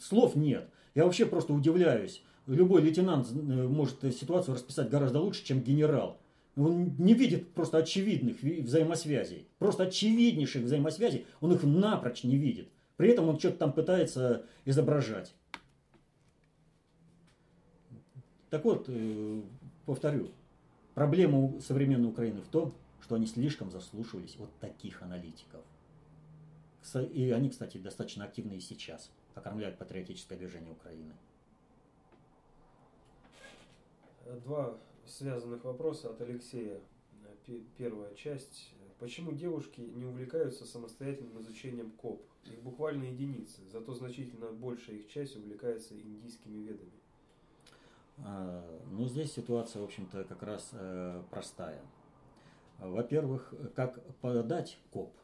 [0.00, 0.68] слов нет.
[0.94, 6.18] Я вообще просто удивляюсь любой лейтенант э, может ситуацию расписать гораздо лучше, чем генерал.
[6.56, 9.48] Он не видит просто очевидных взаимосвязей.
[9.58, 11.26] Просто очевиднейших взаимосвязей.
[11.40, 12.68] Он их напрочь не видит.
[12.96, 15.34] При этом он что-то там пытается изображать.
[18.50, 19.40] Так вот, э,
[19.86, 20.30] повторю,
[20.94, 25.62] проблема современной Украины в том, что они слишком заслушивались вот таких аналитиков.
[27.12, 31.12] И они, кстати, достаточно активны и сейчас, окормляют патриотическое движение Украины.
[34.44, 36.80] Два связанных вопроса от Алексея.
[37.76, 38.72] Первая часть.
[38.98, 42.22] Почему девушки не увлекаются самостоятельным изучением КОП?
[42.44, 46.92] Их буквально единицы, зато значительно большая их часть увлекается индийскими ведами.
[48.18, 51.80] А, ну, здесь ситуация, в общем-то, как раз э, простая.
[52.78, 55.14] Во-первых, как подать КОБ.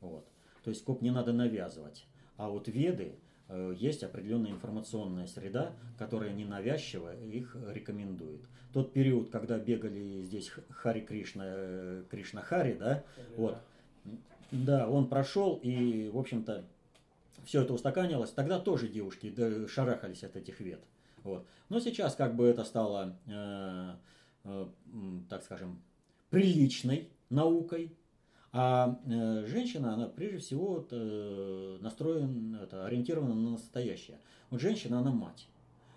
[0.00, 0.26] Вот.
[0.64, 2.06] То есть КОБ не надо навязывать.
[2.36, 3.16] А вот веды,
[3.48, 8.40] Э, есть определенная информационная среда, которая ненавязчиво их рекомендует.
[8.72, 13.04] Тот период, когда бегали здесь Хари Кришна, э, Кришна Хари, да,
[13.36, 13.58] вот,
[14.50, 16.64] да, он прошел и, в общем-то,
[17.44, 18.30] все это устаканилось.
[18.30, 19.34] Тогда тоже девушки
[19.68, 20.80] шарахались от этих вет.
[21.24, 21.46] Вот.
[21.68, 23.94] Но сейчас как бы это стало, э,
[24.44, 24.66] э,
[25.28, 25.82] так скажем,
[26.30, 27.96] приличной наукой,
[28.52, 34.20] а э, женщина, она прежде всего вот, э, настроена, это, ориентирована на настоящее.
[34.50, 35.48] Вот женщина, она мать.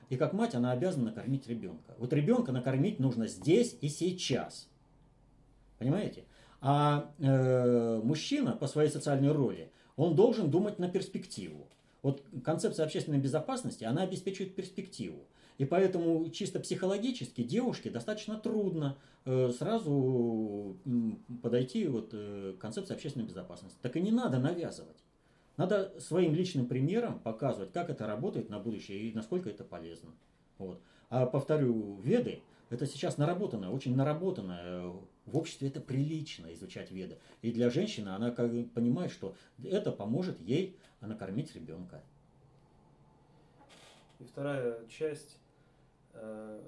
[0.09, 1.93] И как мать она обязана накормить ребенка.
[1.99, 4.67] Вот ребенка накормить нужно здесь и сейчас.
[5.77, 6.23] Понимаете?
[6.61, 11.67] А э, мужчина по своей социальной роли, он должен думать на перспективу.
[12.01, 15.27] Вот концепция общественной безопасности, она обеспечивает перспективу.
[15.57, 20.77] И поэтому чисто психологически девушке достаточно трудно э, сразу
[21.41, 23.77] подойти вот, э, к концепции общественной безопасности.
[23.81, 25.03] Так и не надо навязывать.
[25.57, 30.11] Надо своим личным примером показывать, как это работает на будущее и насколько это полезно.
[30.59, 30.79] Вот.
[31.09, 34.93] А повторю, веды это сейчас наработанное, очень наработанное.
[35.27, 37.19] В обществе это прилично изучать веды.
[37.43, 42.01] И для женщины она как понимает, что это поможет ей накормить ребенка.
[44.19, 45.37] И вторая часть
[46.17, 46.61] Э,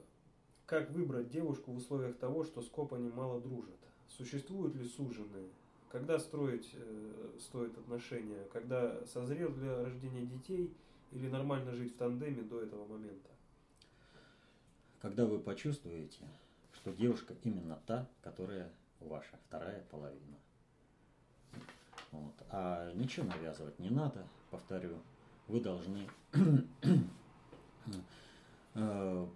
[0.65, 3.79] как выбрать девушку в условиях того, что с копани мало дружат?
[4.07, 5.49] Существуют ли суженые?
[5.91, 8.45] Когда строить э, стоит отношения?
[8.53, 10.71] Когда созрел для рождения детей
[11.11, 13.29] или нормально жить в тандеме до этого момента?
[15.01, 16.27] Когда вы почувствуете,
[16.89, 20.37] что девушка именно та, которая ваша вторая половина.
[22.11, 22.33] Вот.
[22.49, 24.97] А ничего навязывать не надо, повторю.
[25.47, 26.07] Вы должны
[28.75, 29.27] Э,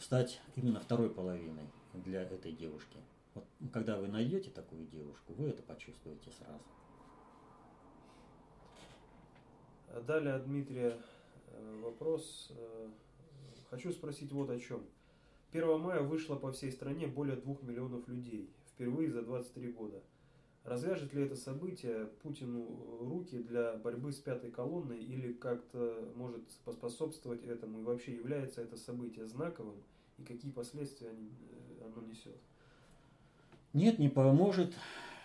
[0.00, 2.98] стать именно второй половиной для этой девушки.
[3.34, 6.60] Вот, когда вы найдете такую девушку, вы это почувствуете сразу.
[10.06, 10.98] Далее от Дмитрия
[11.46, 12.50] э, вопрос.
[12.50, 12.88] Э,
[13.70, 14.84] хочу спросить вот о чем.
[15.54, 18.50] 1 мая вышло по всей стране более 2 миллионов людей.
[18.72, 20.02] Впервые за 23 года.
[20.64, 22.66] Развяжет ли это событие Путину
[23.00, 27.80] руки для борьбы с пятой колонной или как-то может поспособствовать этому?
[27.80, 29.76] И вообще является это событие знаковым?
[30.18, 32.36] И какие последствия э, оно несет?
[33.74, 34.74] Нет, не поможет.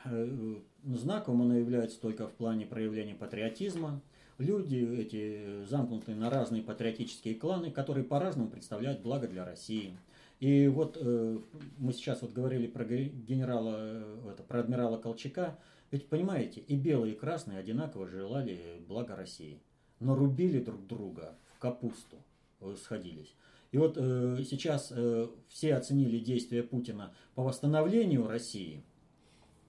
[0.06, 4.02] Э, знаковым оно является только в плане проявления патриотизма.
[4.38, 9.98] Люди эти замкнуты на разные патриотические кланы, которые по-разному представляют благо для России.
[10.40, 11.38] И вот э,
[11.78, 15.60] мы сейчас вот говорили про генерала, э, это, про адмирала Колчака.
[15.92, 19.60] Ведь понимаете, и белые, и красные одинаково желали блага России.
[20.00, 22.18] Но рубили друг друга в капусту,
[22.62, 23.36] э, сходились.
[23.74, 28.82] И вот э, сейчас э, все оценили действия Путина по восстановлению России,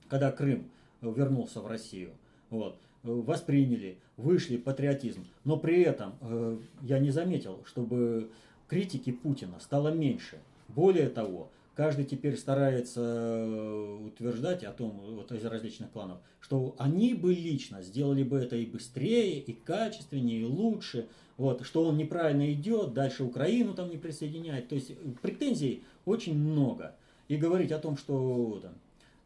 [0.08, 2.12] когда Крым вернулся в Россию.
[2.48, 5.26] Вот, восприняли, вышли патриотизм.
[5.44, 8.30] Но при этом э, я не заметил, чтобы
[8.68, 10.38] критики Путина стало меньше–
[10.74, 17.14] более того, каждый теперь старается э, утверждать о том, вот из различных кланов, что они
[17.14, 22.52] бы лично сделали бы это и быстрее, и качественнее, и лучше, вот, что он неправильно
[22.52, 24.68] идет, дальше Украину там не присоединяет.
[24.68, 26.94] То есть претензий очень много.
[27.28, 28.74] И говорить о том, что там,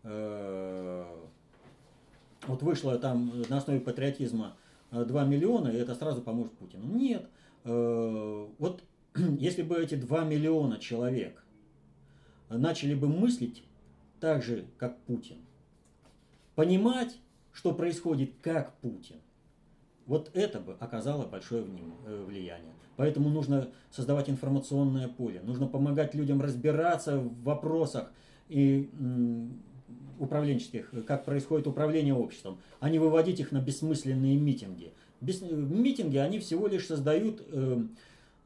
[0.05, 1.05] э,
[2.47, 4.55] вот вышло там на основе патриотизма
[4.93, 6.85] 2 э, миллиона, и это сразу поможет Путину.
[6.85, 7.27] Нет.
[7.65, 8.83] Э, вот
[9.39, 11.43] если бы эти 2 миллиона человек
[12.49, 13.63] начали бы мыслить
[14.21, 15.37] так же, как Путин,
[16.55, 17.19] понимать,
[17.53, 19.17] что происходит как Путин,
[20.07, 21.65] вот это бы оказало большое
[22.07, 22.73] э, влияние.
[22.97, 28.13] Поэтому нужно создавать информационное поле, нужно помогать людям разбираться в вопросах
[28.49, 28.89] и
[30.19, 34.93] управленческих, как происходит управление обществом, а не выводить их на бессмысленные митинги.
[35.21, 37.83] Бес, митинги, они всего лишь создают э,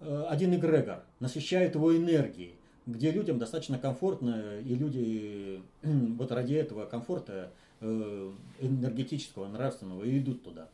[0.01, 2.55] один эгрегор, насыщают его энергией,
[2.87, 10.69] где людям достаточно комфортно, и люди вот ради этого комфорта э, энергетического, нравственного идут туда.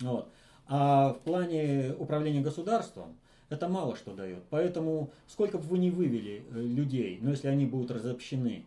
[0.00, 0.28] Вот.
[0.66, 3.16] А в плане управления государством
[3.50, 4.42] это мало что дает.
[4.50, 8.64] Поэтому сколько бы вы ни вывели э, людей, но если они будут разобщены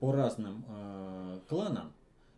[0.00, 0.64] по разным
[1.48, 1.90] кланам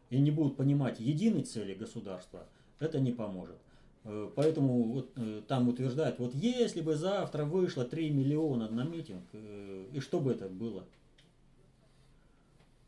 [0.09, 2.47] и не будут понимать единой цели государства,
[2.79, 3.57] это не поможет.
[4.04, 9.24] Э, поэтому вот, э, там утверждают, вот если бы завтра вышло 3 миллиона на митинг,
[9.32, 10.84] э, и что бы это было?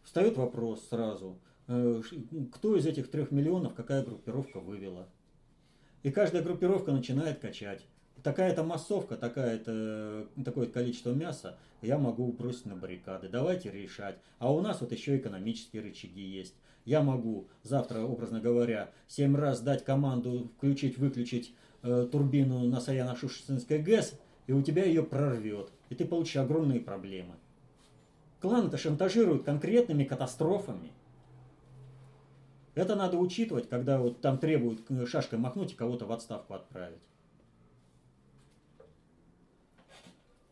[0.02, 5.06] Встает вопрос сразу, кто из этих трех миллионов какая группировка вывела?
[6.02, 7.86] И каждая группировка начинает качать.
[8.24, 13.28] Такая-то массовка, такая-то, такое количество мяса я могу бросить на баррикады.
[13.28, 14.18] Давайте решать.
[14.38, 16.54] А у нас вот еще экономические рычаги есть.
[16.84, 24.18] Я могу завтра, образно говоря, семь раз дать команду включить-выключить э, турбину на Саяно-Шушинской ГЭС,
[24.46, 27.34] и у тебя ее прорвет, и ты получишь огромные проблемы.
[28.40, 30.92] Клан это шантажирует конкретными катастрофами.
[32.74, 37.00] Это надо учитывать, когда вот там требуют шашкой махнуть и кого-то в отставку отправить.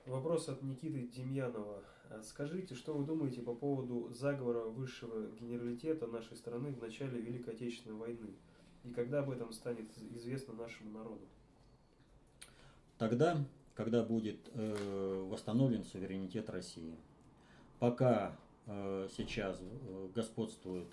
[0.04, 1.82] Вопрос от Никиты Демьянова.
[2.10, 7.54] А скажите, что вы думаете по поводу заговора высшего генералитета нашей страны в начале Великой
[7.54, 8.30] Отечественной войны?
[8.84, 11.26] И когда об этом станет известно нашему народу?
[12.96, 13.44] Тогда,
[13.74, 16.96] когда будет э, восстановлен суверенитет России.
[17.78, 20.88] Пока э, сейчас э, господствует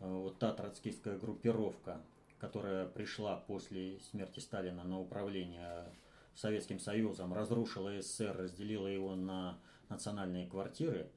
[0.00, 2.00] э, вот та троцкистская группировка,
[2.38, 5.86] которая пришла после смерти Сталина на управление
[6.34, 9.58] Советским Союзом, разрушила СССР, разделила его на
[9.92, 11.10] национальные квартиры,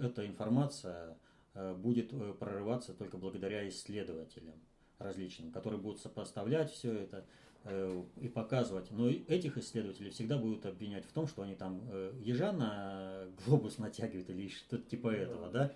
[0.00, 1.16] эта информация
[1.54, 4.54] э, будет э, прорываться только благодаря исследователям
[4.98, 7.24] различным, которые будут сопоставлять все это
[7.64, 8.90] э, и показывать.
[8.90, 11.82] Но этих исследователей всегда будут обвинять в том, что они там
[12.20, 15.72] ежа на глобус натягивают или что-то типа этого, да?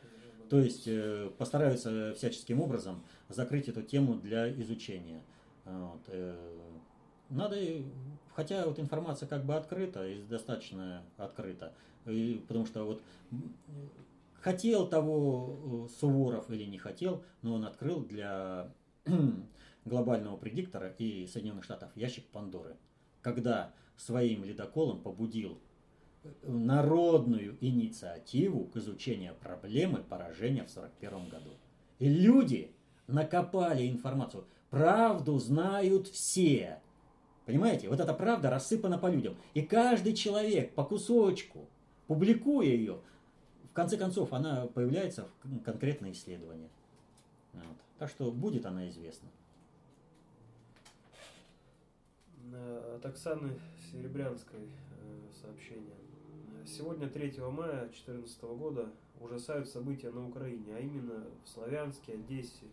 [0.48, 0.88] То есть
[1.36, 5.22] постараются всяческим образом закрыть эту тему для изучения.
[5.64, 6.00] Вот.
[7.28, 7.56] Надо,
[8.34, 11.72] хотя вот информация как бы открыта и достаточно открыта,
[12.04, 13.02] потому что вот
[14.40, 18.72] хотел того э, Суворов или не хотел, но он открыл для
[19.84, 22.76] глобального предиктора и Соединенных Штатов ящик Пандоры,
[23.22, 25.58] когда своим ледоколом побудил
[26.22, 31.50] э, народную инициативу к изучению проблемы поражения в 1941 году.
[31.98, 32.72] И люди
[33.06, 34.46] накопали информацию.
[34.70, 36.80] Правду знают все.
[37.44, 37.88] Понимаете?
[37.88, 39.36] Вот эта правда рассыпана по людям.
[39.54, 41.68] И каждый человек по кусочку,
[42.10, 42.98] публикуя ее,
[43.70, 46.68] в конце концов она появляется в конкретное исследование.
[47.52, 47.76] Вот.
[48.00, 49.28] Так что будет она известна.
[52.96, 53.56] От Оксаны
[53.92, 55.94] Серебрянской э, сообщение.
[56.66, 58.88] Сегодня, 3 мая 2014 года,
[59.20, 62.66] ужасают события на Украине, а именно в Славянске, Одессе.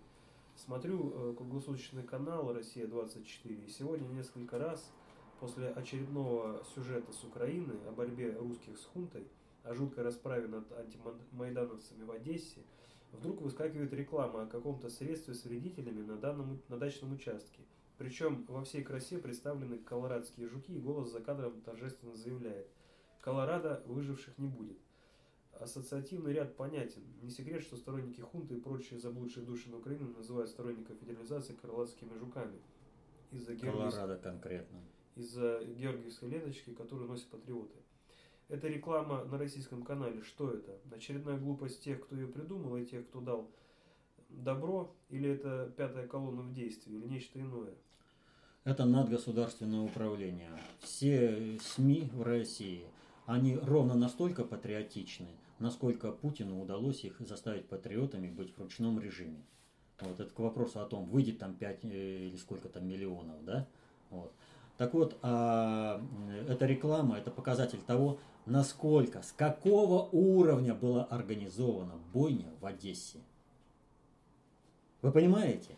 [0.56, 4.92] Смотрю э, круглосуточный канал «Россия-24», и сегодня несколько раз
[5.40, 9.28] после очередного сюжета с Украины о борьбе русских с хунтой,
[9.64, 12.62] о жуткой расправе над антимайдановцами в Одессе,
[13.12, 17.62] вдруг выскакивает реклама о каком-то средстве с вредителями на, данном, на дачном участке.
[17.98, 22.68] Причем во всей красе представлены колорадские жуки, и голос за кадром торжественно заявляет
[23.22, 24.78] «Колорадо выживших не будет».
[25.60, 27.02] Ассоциативный ряд понятен.
[27.24, 32.16] Не секрет, что сторонники хунты и прочие заблудшие души на Украине называют сторонников федерализации колорадскими
[32.20, 32.60] жуками.
[33.32, 34.80] Из-за Колорадо конкретно
[35.18, 37.76] из-за георгиевской ленточки, которую носят патриоты.
[38.50, 40.22] Это реклама на российском канале.
[40.22, 40.80] Что это?
[40.92, 43.52] Очередная глупость тех, кто ее придумал, и тех, кто дал
[44.30, 47.74] добро, или это пятая колонна в действии, или нечто иное?
[48.64, 50.52] Это надгосударственное управление.
[50.80, 52.86] Все СМИ в России,
[53.26, 55.28] они ровно настолько патриотичны,
[55.60, 59.44] насколько Путину удалось их заставить патриотами быть в ручном режиме.
[60.00, 63.68] Вот это к вопросу о том, выйдет там 5 э, или сколько там миллионов, да?
[64.10, 64.32] Вот.
[64.78, 66.02] Так вот, а,
[66.48, 73.20] эта реклама– это показатель того, насколько, с какого уровня была организована бойня в Одессе.
[75.02, 75.76] Вы понимаете?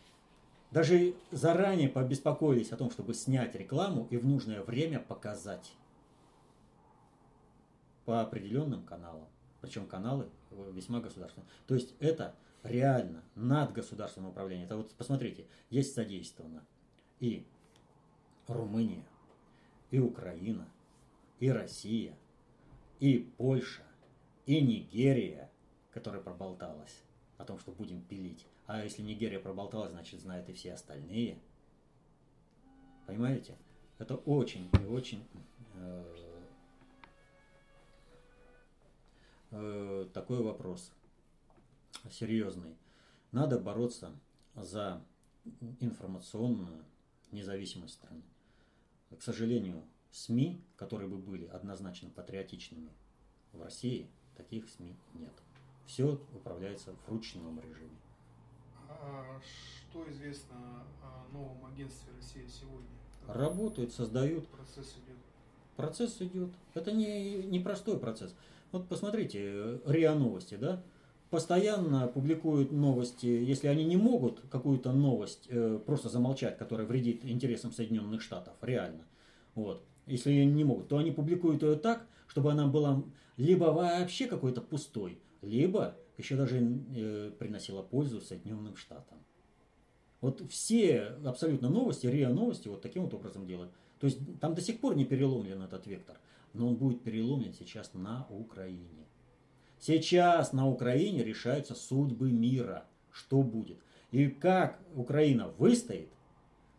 [0.70, 5.72] Даже заранее побеспокоились о том, чтобы снять рекламу и в нужное время показать
[8.04, 9.26] по определенным каналам.
[9.60, 10.28] Причем каналы
[10.72, 11.48] весьма государственные.
[11.66, 14.66] То есть это реально надгосударственное управление.
[14.66, 16.64] Это вот посмотрите, есть задействовано
[17.18, 17.46] и
[18.52, 19.04] Румыния,
[19.90, 20.68] и Украина,
[21.38, 22.16] и Россия,
[22.98, 23.82] и Польша,
[24.46, 25.50] и Нигерия,
[25.90, 27.02] которая проболталась
[27.38, 28.46] о том, что будем пилить.
[28.66, 31.38] А если Нигерия проболталась, значит знают и все остальные.
[33.06, 33.56] Понимаете?
[33.98, 35.26] Это очень и очень
[35.74, 36.16] э,
[39.50, 40.92] э, такой вопрос
[42.10, 42.76] серьезный.
[43.32, 44.12] Надо бороться
[44.54, 45.02] за
[45.80, 46.84] информационную
[47.32, 48.22] независимость страны.
[49.16, 49.82] К сожалению,
[50.12, 52.90] СМИ, которые бы были однозначно патриотичными
[53.52, 55.32] в России, таких СМИ нет.
[55.86, 57.98] Все управляется в ручном режиме.
[58.88, 62.88] А что известно о новом агентстве России сегодня?
[63.26, 64.46] Работают, создают.
[64.48, 65.16] Процесс идет.
[65.76, 66.50] Процесс идет.
[66.74, 68.34] Это не, не простой процесс.
[68.72, 70.82] Вот посмотрите, РИА Новости, да?
[71.30, 77.72] Постоянно публикуют новости, если они не могут какую-то новость э, просто замолчать, которая вредит интересам
[77.72, 79.04] Соединенных Штатов, реально,
[79.54, 83.02] вот, если не могут, то они публикуют ее так, чтобы она была
[83.36, 89.18] либо вообще какой-то пустой, либо еще даже э, приносила пользу Соединенным Штатам.
[90.20, 93.72] Вот все абсолютно новости, РИА новости вот таким вот образом делают.
[94.00, 96.18] То есть там до сих пор не переломлен этот вектор,
[96.52, 99.06] но он будет переломлен сейчас на Украине.
[99.80, 102.84] Сейчас на Украине решаются судьбы мира.
[103.10, 103.78] Что будет?
[104.10, 106.10] И как Украина выстоит,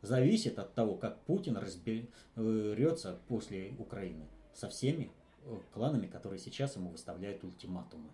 [0.03, 5.11] зависит от того, как Путин разберется после Украины со всеми
[5.45, 8.09] э, кланами, которые сейчас ему выставляют ультиматумы.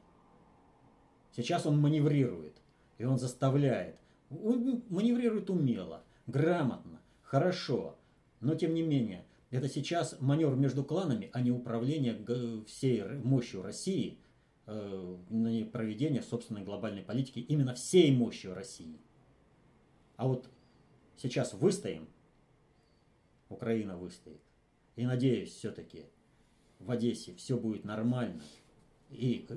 [1.36, 2.56] Сейчас он маневрирует,
[2.98, 3.98] и он заставляет.
[4.30, 7.96] Он маневрирует умело, грамотно, хорошо,
[8.40, 12.18] но тем не менее, это сейчас маневр между кланами, а не управление
[12.66, 14.27] всей мощью России– э,
[14.68, 19.00] на проведение собственной глобальной политики именно всей мощью России.
[20.18, 20.50] А вот
[21.16, 22.08] сейчас выстоим,
[23.50, 24.42] Украина выстоит.
[24.98, 26.06] И надеюсь, все-таки
[26.80, 28.44] в Одессе все будет нормально,
[29.10, 29.48] и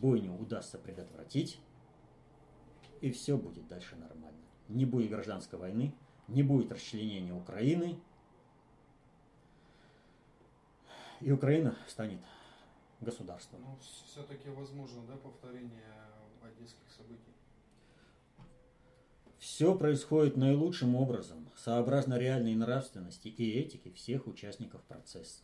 [0.00, 1.58] бойню удастся предотвратить,
[3.00, 4.38] и все будет дальше нормально.
[4.68, 5.94] Не будет гражданской войны,
[6.28, 7.98] не будет расчленения Украины,
[11.20, 12.20] и Украина станет
[13.00, 13.58] государства.
[13.58, 15.94] Ну, все-таки возможно, да, повторение
[16.42, 17.34] одесских событий?
[19.38, 25.42] Все происходит наилучшим образом, сообразно реальной нравственности и этике всех участников процесса.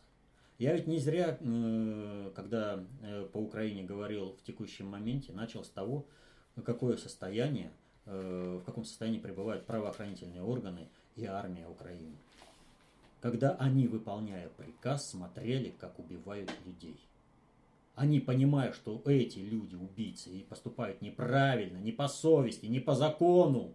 [0.59, 5.69] Я ведь не зря, э, когда э, по Украине говорил в текущем моменте, начал с
[5.69, 6.05] того,
[6.63, 7.71] какое состояние,
[8.05, 12.17] э, в каком состоянии пребывают правоохранительные органы и армия Украины.
[13.21, 16.99] Когда они, выполняя приказ, смотрели, как убивают людей.
[17.97, 23.73] Они понимают, что эти люди убийцы и поступают неправильно, не по совести, не по закону,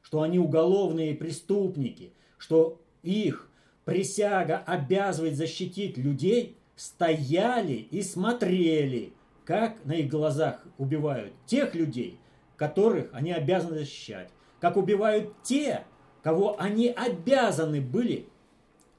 [0.00, 3.50] что они уголовные преступники, что их
[3.84, 9.12] присяга обязывает защитить людей, стояли и смотрели,
[9.44, 12.20] как на их глазах убивают тех людей,
[12.56, 15.84] которых они обязаны защищать, как убивают те,
[16.22, 18.28] кого они обязаны были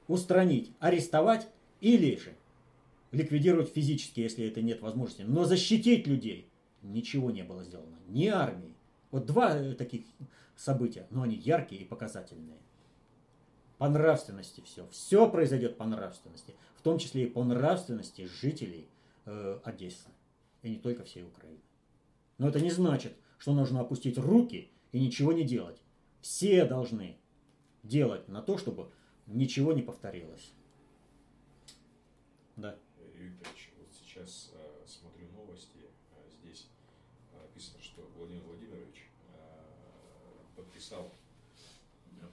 [0.10, 1.48] устранить, арестовать
[1.80, 2.34] или же
[3.16, 5.24] ликвидировать физически, если это нет возможности.
[5.24, 6.50] Но защитить людей
[6.82, 7.98] ничего не было сделано.
[8.08, 8.76] Ни армии.
[9.12, 10.06] Вот два таких
[10.56, 12.58] события, но они яркие и показательные.
[13.78, 14.88] По нравственности все.
[14.90, 16.56] Все произойдет по нравственности.
[16.76, 18.88] В том числе и по нравственности жителей
[19.26, 20.10] э, Одессы.
[20.62, 21.60] И не только всей Украины.
[22.38, 25.82] Но это не значит, что нужно опустить руки и ничего не делать.
[26.22, 27.18] Все должны
[27.84, 28.90] делать на то, чтобы
[29.28, 30.54] ничего не повторилось.
[32.56, 32.76] Да.
[33.14, 36.68] Юрий Викторович, вот сейчас э, смотрю новости, э, здесь
[37.34, 41.12] написано, что Владимир Владимирович э, подписал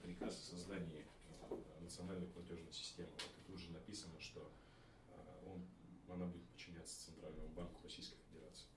[0.01, 1.05] приказ о создании
[1.81, 3.09] национальной платежной системы.
[3.37, 4.49] И тут же написано, что
[5.09, 5.13] э,
[5.45, 5.61] он,
[6.13, 8.67] она будет подчиняться Центральному банку Российской Федерации.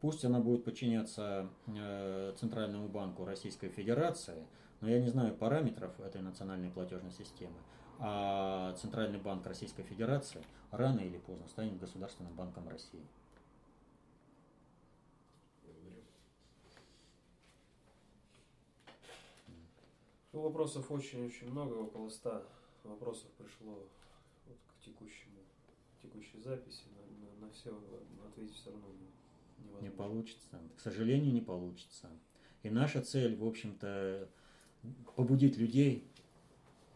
[0.00, 4.46] Пусть она будет подчиняться э, Центральному банку Российской Федерации,
[4.80, 7.58] но я не знаю параметров этой национальной платежной системы.
[7.98, 13.02] А Центральный банк Российской Федерации рано или поздно станет Государственным банком России.
[20.32, 22.42] Ну, вопросов очень-очень много, около ста
[22.84, 23.88] вопросов пришло
[24.46, 25.38] вот к текущему,
[26.02, 26.84] текущей записи.
[26.94, 27.74] На, на, на все
[28.28, 29.84] ответить все равно не, невозможно.
[29.86, 30.60] Не получится.
[30.76, 32.10] К сожалению, не получится.
[32.62, 34.28] И наша цель, в общем-то,
[35.16, 36.06] побудить людей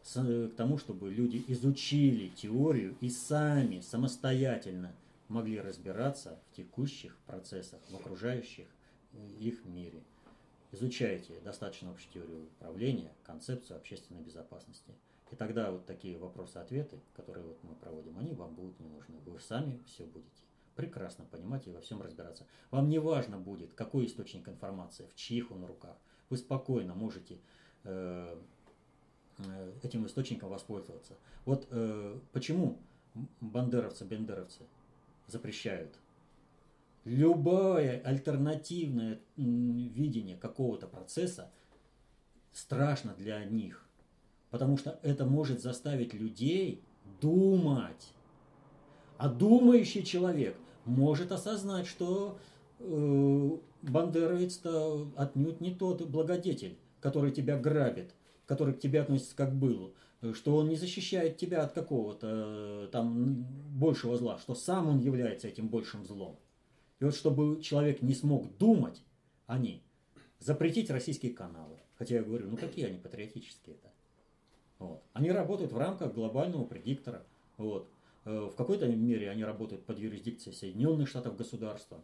[0.05, 4.93] к тому, чтобы люди изучили теорию и сами самостоятельно
[5.29, 8.67] могли разбираться в текущих процессах, в окружающих
[9.39, 10.03] их мире.
[10.73, 14.93] Изучайте достаточно общую теорию управления, концепцию общественной безопасности.
[15.33, 19.17] И тогда вот такие вопросы-ответы, которые вот мы проводим, они вам будут не нужны.
[19.27, 20.43] Вы сами все будете
[20.75, 22.47] прекрасно понимать и во всем разбираться.
[22.71, 25.97] Вам не важно будет, какой источник информации, в чьих он руках.
[26.31, 27.39] Вы спокойно можете э,
[27.85, 28.39] э,
[29.83, 31.15] этим источником воспользоваться.
[31.45, 32.79] Вот э, почему
[33.41, 34.63] бандеровцы, бендеровцы
[35.27, 35.99] запрещают
[37.05, 41.51] любое альтернативное видение какого-то процесса
[42.53, 43.87] страшно для них.
[44.51, 46.83] Потому что это может заставить людей
[47.21, 48.13] думать.
[49.17, 52.39] А думающий человек может осознать, что
[52.79, 53.51] э,
[53.83, 58.15] бандеровец-то отнюдь не тот благодетель, который тебя грабит,
[58.51, 59.95] который к тебе относится как к былу,
[60.33, 65.47] что он не защищает тебя от какого-то э, там большего зла, что сам он является
[65.47, 66.37] этим большим злом.
[66.99, 69.05] И вот чтобы человек не смог думать,
[69.47, 69.85] они
[70.41, 71.79] запретить российские каналы.
[71.95, 73.89] Хотя я говорю, ну какие они патриотические-то?
[74.81, 75.05] Вот.
[75.13, 77.23] Они работают в рамках глобального предиктора.
[77.57, 77.89] Вот.
[78.25, 82.03] Э, в какой-то мере они работают под юрисдикцией Соединенных Штатов государства.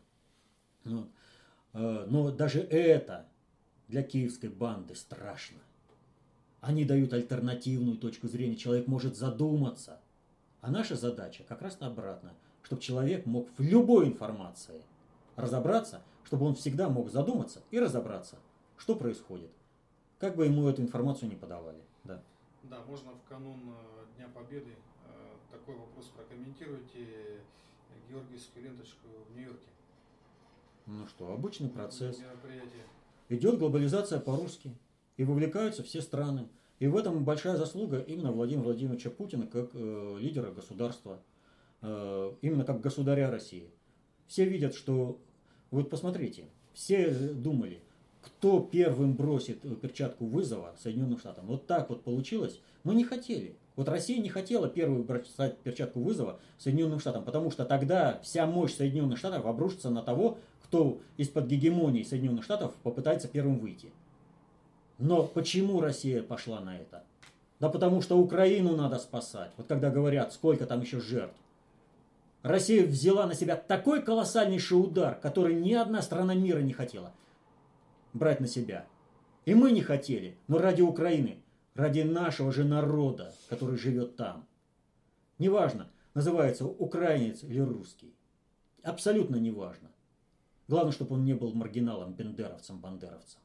[0.84, 1.09] Вот.
[1.72, 3.26] Э, но даже это
[3.88, 5.59] для киевской банды страшно.
[6.61, 8.57] Они дают альтернативную точку зрения.
[8.57, 10.00] Человек может задуматься.
[10.61, 12.32] А наша задача как раз обратно–
[12.66, 14.82] чтобы человек мог в любой информации
[15.36, 18.38] разобраться, чтобы он всегда мог задуматься и разобраться,
[18.76, 19.52] что происходит.
[20.18, 21.80] Как бы ему эту информацию не подавали.
[22.02, 22.20] Да,
[22.64, 25.12] да можно в канун э, Дня Победы э,
[25.52, 27.40] такой вопрос прокомментируйте
[28.09, 29.68] Георгиевскую ленточку в Нью-Йорке.
[30.86, 32.20] Ну что, обычный процесс.
[33.28, 34.74] Идет глобализация по-русски.
[35.16, 36.48] И вовлекаются все страны.
[36.78, 41.20] И в этом большая заслуга именно Владимира Владимировича Путина как э, лидера государства.
[41.82, 43.70] Э, именно как государя России.
[44.26, 45.18] Все видят, что...
[45.70, 46.44] Вот посмотрите,
[46.74, 47.80] все думали,
[48.22, 51.46] кто первым бросит перчатку вызова Соединенным Штатам.
[51.46, 52.60] Вот так вот получилось.
[52.84, 53.56] Мы не хотели.
[53.76, 58.74] Вот Россия не хотела первую бросать перчатку вызова Соединенным Штатам, потому что тогда вся мощь
[58.74, 63.92] Соединенных Штатов обрушится на того, кто из-под гегемонии Соединенных Штатов попытается первым выйти.
[64.99, 67.05] Но почему Россия пошла на это?
[67.61, 69.51] Да потому что Украину надо спасать.
[69.57, 71.36] Вот когда говорят, сколько там еще жертв.
[72.42, 77.12] Россия взяла на себя такой колоссальнейший удар, который ни одна страна мира не хотела
[78.12, 78.86] брать на себя.
[79.44, 81.42] И мы не хотели, но ради Украины,
[81.74, 84.47] ради нашего же народа, который живет там.
[85.38, 88.14] Неважно, называется украинец или русский.
[88.82, 89.90] Абсолютно неважно.
[90.68, 93.40] Главное, чтобы он не был маргиналом, бендеровцем, бандеровцем.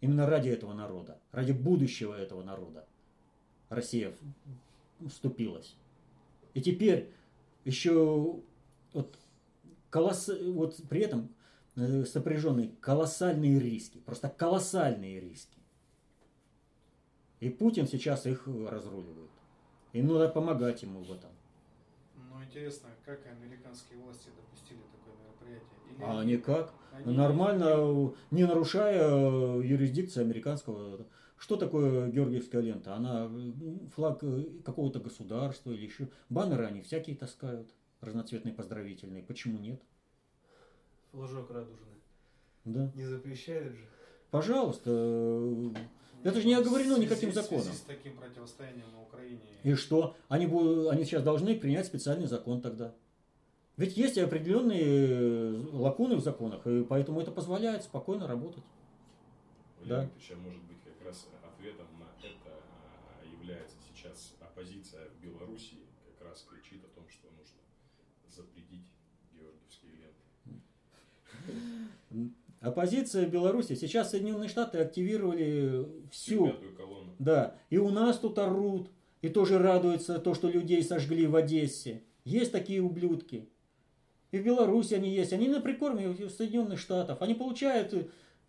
[0.00, 2.86] Именно ради этого народа, ради будущего этого народа
[3.68, 4.14] Россия
[5.06, 5.76] вступилась.
[6.54, 7.12] И теперь
[7.64, 8.40] еще
[8.92, 9.18] вот,
[9.90, 10.28] колосс...
[10.28, 11.34] вот при этом
[11.76, 15.58] э, сопряженные колоссальные риски, просто колоссальные риски.
[17.40, 19.30] И Путин сейчас их разруливает.
[19.92, 21.30] И надо помогать ему в этом.
[22.30, 25.78] Но интересно, как американские власти допустили такое мероприятие?
[25.90, 26.74] Или А никак.
[27.04, 31.06] Нормально, не нарушая э, юрисдикции американского.
[31.38, 32.94] Что такое Георгиевская лента?
[32.94, 33.52] Она э,
[33.94, 36.08] флаг э, какого-то государства или еще.
[36.28, 37.70] Баннеры они всякие таскают,
[38.00, 39.22] разноцветные поздравительные.
[39.22, 39.80] Почему нет?
[41.12, 41.86] Флажок радужный.
[42.64, 42.92] Да.
[42.94, 43.84] Не запрещают же.
[44.30, 44.90] Пожалуйста.
[44.92, 45.70] э,
[46.24, 47.72] Это же не оговорено В связи- никаким в связи законом.
[47.72, 49.40] с таким противостоянием на Украине.
[49.64, 50.14] И что?
[50.28, 52.94] Они, бу- они сейчас должны принять специальный закон тогда.
[53.80, 58.62] Ведь есть определенные э, лакуны в законах, и поэтому это позволяет спокойно работать.
[59.86, 60.02] Да.
[60.04, 65.78] Ильич, а может быть как раз ответом на это а, является сейчас оппозиция в Белоруссии,
[66.04, 67.56] как раз кричит о том, что нужно
[68.28, 68.84] запретить
[69.32, 69.92] георгиевские
[72.10, 72.34] ленты.
[72.60, 73.76] Оппозиция в Беларуси.
[73.76, 76.52] Сейчас Соединенные Штаты активировали всю.
[77.18, 77.56] Да.
[77.70, 78.90] И у нас тут орут.
[79.22, 82.02] И тоже радуются то, что людей сожгли в Одессе.
[82.24, 83.48] Есть такие ублюдки.
[84.30, 85.32] И в Беларуси они есть.
[85.32, 87.20] Они на прикорме Соединенных Штатов.
[87.22, 87.92] Они получают,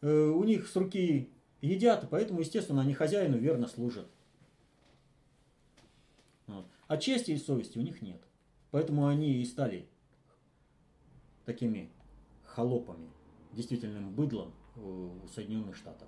[0.02, 1.30] э, у них с руки
[1.62, 4.08] едят, поэтому, естественно, они хозяину верно служат.
[6.48, 6.66] Вот.
[6.88, 8.22] А чести и совести у них нет.
[8.72, 9.88] Поэтому они и стали
[11.46, 11.90] такими
[12.46, 13.10] холопами,
[13.54, 16.08] действительным быдлом у Соединенных Штатов.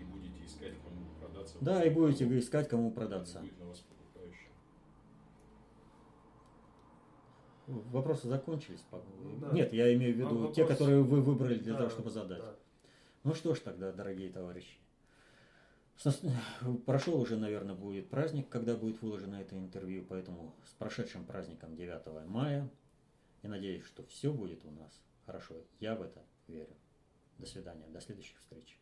[0.00, 1.56] И будете искать, кому продаться.
[1.60, 3.40] Да, и будете искать, кому продаться.
[3.40, 4.48] Будет на вас покупающий.
[7.66, 8.82] Вопросы закончились?
[8.90, 9.50] Ну да.
[9.52, 12.38] Нет, я имею в виду Вопрос- те, которые вы выбрали для Да, того, чтобы задать.
[12.40, 12.54] да.
[13.24, 14.78] Ну что ж тогда, дорогие товарищи.
[16.86, 22.26] Прошел уже, наверное, будет праздник, когда будет выложено это интервью, поэтому с прошедшим праздником 9
[22.26, 22.68] мая.
[23.42, 25.54] И надеюсь, что все будет у нас хорошо.
[25.80, 26.74] Я в это верю.
[27.38, 28.78] До свидания, до следующих встреч.